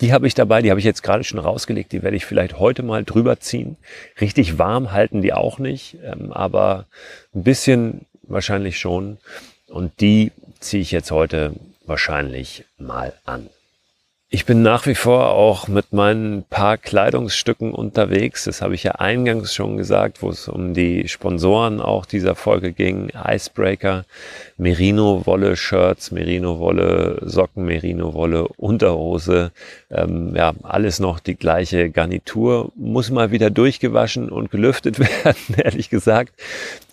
Die 0.00 0.12
habe 0.12 0.26
ich 0.26 0.34
dabei, 0.34 0.62
die 0.62 0.70
habe 0.70 0.80
ich 0.80 0.86
jetzt 0.86 1.02
gerade 1.02 1.24
schon 1.24 1.38
rausgelegt, 1.38 1.92
die 1.92 2.02
werde 2.02 2.16
ich 2.16 2.26
vielleicht 2.26 2.58
heute 2.58 2.82
mal 2.82 3.04
drüber 3.04 3.40
ziehen. 3.40 3.76
Richtig 4.20 4.58
warm 4.58 4.92
halten 4.92 5.22
die 5.22 5.32
auch 5.32 5.58
nicht, 5.58 5.98
ähm, 6.04 6.32
aber 6.32 6.86
ein 7.34 7.42
bisschen 7.42 8.06
wahrscheinlich 8.22 8.78
schon. 8.78 9.18
Und 9.68 10.00
die 10.00 10.32
ziehe 10.60 10.82
ich 10.82 10.90
jetzt 10.90 11.10
heute 11.10 11.54
wahrscheinlich 11.86 12.64
mal 12.78 13.14
an. 13.24 13.48
Ich 14.28 14.44
bin 14.44 14.60
nach 14.60 14.86
wie 14.86 14.96
vor 14.96 15.30
auch 15.30 15.68
mit 15.68 15.92
meinen 15.92 16.42
paar 16.42 16.78
Kleidungsstücken 16.78 17.72
unterwegs. 17.72 18.42
Das 18.42 18.60
habe 18.60 18.74
ich 18.74 18.82
ja 18.82 18.92
eingangs 18.96 19.54
schon 19.54 19.76
gesagt, 19.76 20.20
wo 20.20 20.30
es 20.30 20.48
um 20.48 20.74
die 20.74 21.06
Sponsoren 21.06 21.80
auch 21.80 22.04
dieser 22.06 22.34
Folge 22.34 22.72
ging. 22.72 23.12
Icebreaker, 23.14 24.04
Merino-Wolle-Shirts, 24.58 26.12
Merino-Wolle-Socken, 26.12 27.64
Merino-Wolle, 27.64 28.48
Unterhose. 28.56 29.52
Ähm, 29.90 30.34
ja, 30.34 30.54
alles 30.62 30.98
noch 30.98 31.20
die 31.20 31.36
gleiche 31.36 31.90
Garnitur. 31.90 32.72
Muss 32.74 33.10
mal 33.10 33.30
wieder 33.30 33.50
durchgewaschen 33.50 34.30
und 34.30 34.50
gelüftet 34.50 34.98
werden, 35.24 35.56
ehrlich 35.62 35.90
gesagt. 35.90 36.32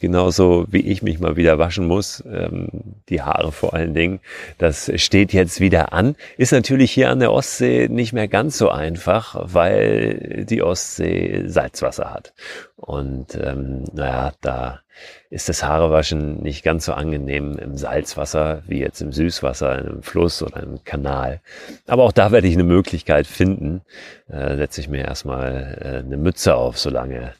Genauso 0.02 0.65
wie 0.69 0.82
ich 0.82 1.02
mich 1.02 1.19
mal 1.19 1.38
wieder 1.38 1.58
waschen 1.58 1.88
muss. 1.88 2.23
Ähm, 2.30 2.67
die 3.08 3.21
Haare 3.21 3.54
vor 3.54 3.73
allen 3.73 3.93
Dingen. 3.93 4.19
Das 4.58 4.91
steht 4.95 5.32
jetzt 5.32 5.62
wieder 5.62 5.93
an. 5.93 6.15
Ist 6.38 6.52
natürlich 6.52 6.91
hier 6.91 7.10
an 7.10 7.19
der 7.19 7.32
Ostsee 7.32 7.88
nicht 7.89 8.12
mehr 8.12 8.28
ganz 8.28 8.58
so 8.58 8.69
einfach, 8.69 9.38
weil 9.41 10.45
die 10.49 10.62
Ostsee 10.62 11.43
Salzwasser 11.47 12.13
hat. 12.13 12.34
Und 12.76 13.36
ähm, 13.41 13.86
naja, 13.93 14.34
da 14.41 14.83
ist 15.29 15.49
das 15.49 15.63
Haarewaschen 15.63 16.41
nicht 16.41 16.63
ganz 16.63 16.86
so 16.86 16.93
angenehm 16.93 17.58
im 17.58 17.77
Salzwasser 17.77 18.63
wie 18.67 18.79
jetzt 18.79 19.01
im 19.01 19.12
Süßwasser, 19.12 19.79
in 19.79 19.88
einem 19.88 20.03
Fluss 20.03 20.41
oder 20.41 20.58
einem 20.58 20.84
Kanal. 20.84 21.41
Aber 21.88 22.03
auch 22.03 22.12
da 22.12 22.32
werde 22.32 22.47
ich 22.47 22.53
eine 22.53 22.63
Möglichkeit 22.63 23.27
finden. 23.27 23.82
Äh, 24.29 24.56
setze 24.58 24.82
ich 24.82 24.89
mir 24.89 25.06
erstmal 25.06 25.77
äh, 25.82 26.06
eine 26.06 26.17
Mütze 26.17 26.56
auf, 26.56 26.77
solange 26.77 27.34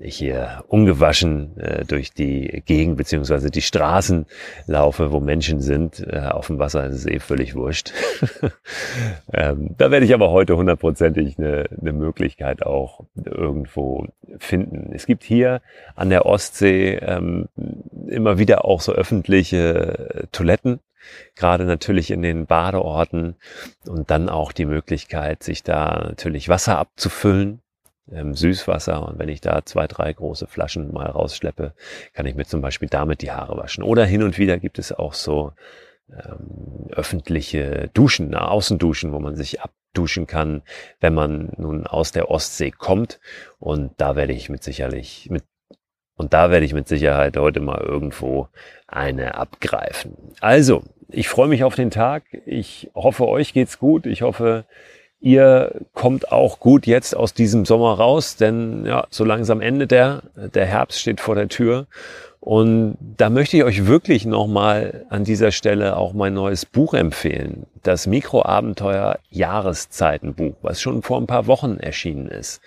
hier 0.00 0.64
ungewaschen 0.68 1.56
äh, 1.58 1.84
durch 1.84 2.12
die 2.12 2.62
Gegend 2.64 2.96
beziehungsweise 2.96 3.50
die 3.50 3.62
Straßen 3.62 4.26
laufe, 4.66 5.12
wo 5.12 5.20
Menschen 5.20 5.60
sind. 5.60 6.00
Äh, 6.00 6.28
auf 6.30 6.46
dem 6.46 6.58
Wasser 6.58 6.86
ist 6.86 6.94
es 6.94 7.06
eh 7.06 7.18
völlig 7.18 7.54
wurscht. 7.54 7.92
ähm, 9.32 9.74
da 9.78 9.90
werde 9.90 10.06
ich 10.06 10.14
aber 10.14 10.30
heute 10.30 10.56
hundertprozentig 10.56 11.38
eine, 11.38 11.66
eine 11.80 11.92
Möglichkeit 11.92 12.64
auch 12.64 13.04
irgendwo 13.14 14.06
finden. 14.38 14.90
Es 14.92 15.06
gibt 15.06 15.24
hier 15.24 15.60
an 15.94 16.10
der 16.10 16.26
Ostsee 16.26 16.94
ähm, 16.96 17.48
immer 18.06 18.38
wieder 18.38 18.64
auch 18.64 18.80
so 18.80 18.92
öffentliche 18.92 20.28
Toiletten 20.32 20.80
gerade 21.34 21.64
natürlich 21.64 22.12
in 22.12 22.22
den 22.22 22.46
Badeorten 22.46 23.34
und 23.86 24.10
dann 24.12 24.28
auch 24.28 24.52
die 24.52 24.66
Möglichkeit, 24.66 25.42
sich 25.42 25.64
da 25.64 26.04
natürlich 26.06 26.48
Wasser 26.48 26.78
abzufüllen 26.78 27.60
ähm, 28.10 28.34
Süßwasser 28.34 29.06
und 29.06 29.18
wenn 29.18 29.28
ich 29.28 29.40
da 29.40 29.64
zwei, 29.64 29.86
drei 29.86 30.12
große 30.12 30.46
Flaschen 30.46 30.92
mal 30.92 31.06
rausschleppe, 31.06 31.74
kann 32.12 32.26
ich 32.26 32.34
mir 32.34 32.44
zum 32.44 32.60
Beispiel 32.60 32.88
damit 32.88 33.22
die 33.22 33.30
Haare 33.30 33.56
waschen. 33.56 33.84
Oder 33.84 34.04
hin 34.04 34.22
und 34.22 34.38
wieder 34.38 34.58
gibt 34.58 34.78
es 34.78 34.92
auch 34.92 35.14
so 35.14 35.52
ähm, 36.10 36.88
öffentliche 36.90 37.90
Duschen, 37.94 38.34
Außenduschen, 38.34 39.12
wo 39.12 39.20
man 39.20 39.36
sich 39.36 39.60
abduschen 39.60 40.26
kann, 40.26 40.62
wenn 41.00 41.14
man 41.14 41.52
nun 41.56 41.86
aus 41.86 42.12
der 42.12 42.30
Ostsee 42.30 42.70
kommt. 42.70 43.20
Und 43.58 43.92
da 43.98 44.16
werde 44.16 44.32
ich 44.32 44.48
mit 44.48 44.62
sicherlich 44.62 45.28
mit 45.30 45.44
und 46.14 46.34
da 46.34 46.50
werde 46.50 46.66
ich 46.66 46.74
mit 46.74 46.88
Sicherheit 46.88 47.36
heute 47.36 47.60
mal 47.60 47.80
irgendwo 47.80 48.48
eine 48.86 49.34
abgreifen. 49.34 50.16
Also, 50.40 50.84
ich 51.08 51.28
freue 51.28 51.48
mich 51.48 51.64
auf 51.64 51.74
den 51.74 51.90
Tag. 51.90 52.24
Ich 52.46 52.90
hoffe, 52.94 53.26
euch 53.26 53.52
geht's 53.52 53.78
gut. 53.78 54.06
Ich 54.06 54.22
hoffe, 54.22 54.64
Ihr 55.22 55.80
kommt 55.94 56.32
auch 56.32 56.58
gut 56.58 56.84
jetzt 56.84 57.16
aus 57.16 57.32
diesem 57.32 57.64
Sommer 57.64 57.94
raus, 57.94 58.34
denn 58.34 58.84
ja, 58.84 59.06
so 59.08 59.24
langsam 59.24 59.60
endet 59.60 59.92
der, 59.92 60.24
der 60.34 60.66
Herbst 60.66 60.98
steht 61.00 61.20
vor 61.20 61.36
der 61.36 61.46
Tür. 61.46 61.86
Und 62.40 62.98
da 63.18 63.30
möchte 63.30 63.56
ich 63.56 63.62
euch 63.62 63.86
wirklich 63.86 64.26
nochmal 64.26 65.06
an 65.10 65.22
dieser 65.22 65.52
Stelle 65.52 65.96
auch 65.96 66.12
mein 66.12 66.34
neues 66.34 66.66
Buch 66.66 66.92
empfehlen. 66.92 67.66
Das 67.84 68.08
Mikroabenteuer 68.08 69.20
Jahreszeitenbuch, 69.30 70.54
was 70.60 70.80
schon 70.80 71.02
vor 71.02 71.18
ein 71.18 71.28
paar 71.28 71.46
Wochen 71.46 71.76
erschienen 71.76 72.26
ist. 72.26 72.60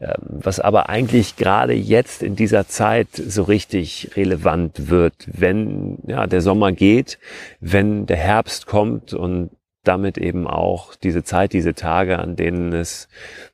Ähm, 0.00 0.14
was 0.22 0.58
aber 0.58 0.88
eigentlich 0.88 1.36
gerade 1.36 1.74
jetzt 1.74 2.22
in 2.22 2.34
dieser 2.34 2.66
Zeit 2.66 3.08
so 3.12 3.42
richtig 3.42 4.12
relevant 4.16 4.88
wird, 4.88 5.12
wenn 5.26 5.98
ja, 6.06 6.26
der 6.26 6.40
Sommer 6.40 6.72
geht, 6.72 7.18
wenn 7.60 8.06
der 8.06 8.16
Herbst 8.16 8.64
kommt 8.64 9.12
und 9.12 9.50
damit 9.90 10.18
eben 10.18 10.46
auch 10.46 10.94
diese 10.94 11.24
Zeit, 11.24 11.52
diese 11.52 11.74
Tage, 11.74 12.20
an 12.20 12.36
denen 12.36 12.72
es 12.72 13.08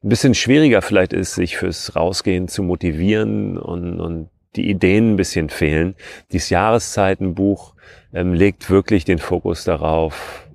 ein 0.05 0.11
bisschen 0.11 0.35
schwieriger 0.35 0.83
vielleicht 0.83 1.15
ist, 1.15 1.35
sich 1.35 1.57
fürs 1.57 1.97
Rausgehen 1.97 2.47
zu 2.47 2.63
motivieren 2.63 3.57
und, 3.57 3.99
und 4.01 4.29
die 4.55 4.69
Ideen 4.69 5.13
ein 5.13 5.17
bisschen 5.17 5.49
fehlen. 5.49 5.95
Dieses 6.33 6.51
Jahreszeitenbuch 6.51 7.73
ähm, 8.13 8.35
legt 8.35 8.69
wirklich 8.69 9.07
den 9.07 9.19
Fokus 9.19 9.65
darauf, 9.65 10.47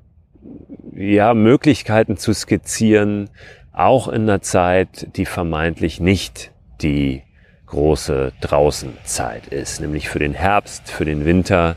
ja, 0.93 1.33
Möglichkeiten 1.33 2.15
zu 2.15 2.31
skizzieren, 2.33 3.31
auch 3.73 4.07
in 4.07 4.23
einer 4.23 4.41
Zeit, 4.41 5.07
die 5.15 5.25
vermeintlich 5.25 5.99
nicht 5.99 6.51
die 6.83 7.23
große 7.65 8.33
Draußenzeit 8.39 9.47
ist, 9.47 9.81
nämlich 9.81 10.09
für 10.09 10.19
den 10.19 10.33
Herbst, 10.35 10.91
für 10.91 11.05
den 11.05 11.25
Winter 11.25 11.75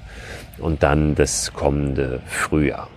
und 0.59 0.83
dann 0.83 1.15
das 1.15 1.55
kommende 1.55 2.21
Frühjahr. 2.27 2.89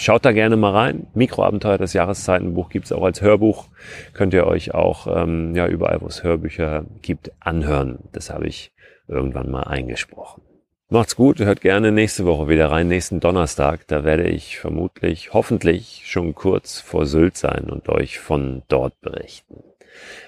Schaut 0.00 0.24
da 0.24 0.32
gerne 0.32 0.56
mal 0.56 0.72
rein. 0.72 1.08
Mikroabenteuer 1.12 1.76
des 1.76 1.92
Jahreszeitenbuch 1.92 2.70
gibt's 2.70 2.90
auch 2.90 3.02
als 3.02 3.20
Hörbuch. 3.20 3.66
Könnt 4.14 4.32
ihr 4.32 4.46
euch 4.46 4.72
auch 4.72 5.06
ähm, 5.06 5.54
ja 5.54 5.66
überall, 5.66 6.00
wo 6.00 6.06
es 6.06 6.22
Hörbücher 6.22 6.86
gibt, 7.02 7.32
anhören. 7.38 7.98
Das 8.12 8.30
habe 8.30 8.46
ich 8.46 8.72
irgendwann 9.08 9.50
mal 9.50 9.64
eingesprochen. 9.64 10.40
Macht's 10.88 11.16
gut, 11.16 11.40
hört 11.40 11.60
gerne 11.60 11.92
nächste 11.92 12.24
Woche 12.24 12.48
wieder 12.48 12.70
rein, 12.70 12.88
nächsten 12.88 13.20
Donnerstag. 13.20 13.86
Da 13.88 14.02
werde 14.02 14.26
ich 14.26 14.58
vermutlich, 14.58 15.34
hoffentlich 15.34 16.04
schon 16.06 16.34
kurz 16.34 16.80
vor 16.80 17.04
Sylt 17.04 17.36
sein 17.36 17.68
und 17.68 17.90
euch 17.90 18.20
von 18.20 18.62
dort 18.68 18.98
berichten. 19.02 19.62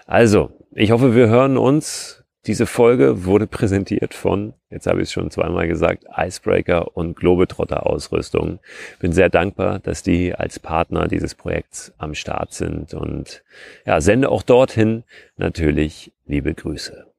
Also, 0.06 0.50
ich 0.72 0.90
hoffe, 0.90 1.14
wir 1.14 1.30
hören 1.30 1.56
uns 1.56 2.21
diese 2.46 2.66
Folge 2.66 3.24
wurde 3.24 3.46
präsentiert 3.46 4.14
von, 4.14 4.54
jetzt 4.68 4.86
habe 4.86 5.00
ich 5.00 5.04
es 5.04 5.12
schon 5.12 5.30
zweimal 5.30 5.68
gesagt, 5.68 6.04
Icebreaker 6.16 6.96
und 6.96 7.14
Globetrotter 7.14 7.86
Ausrüstung. 7.86 8.58
Bin 8.98 9.12
sehr 9.12 9.28
dankbar, 9.28 9.78
dass 9.78 10.02
die 10.02 10.34
als 10.34 10.58
Partner 10.58 11.06
dieses 11.06 11.36
Projekts 11.36 11.92
am 11.98 12.14
Start 12.14 12.52
sind 12.52 12.94
und 12.94 13.44
ja, 13.86 14.00
sende 14.00 14.28
auch 14.28 14.42
dorthin 14.42 15.04
natürlich 15.36 16.12
liebe 16.26 16.52
Grüße. 16.52 17.11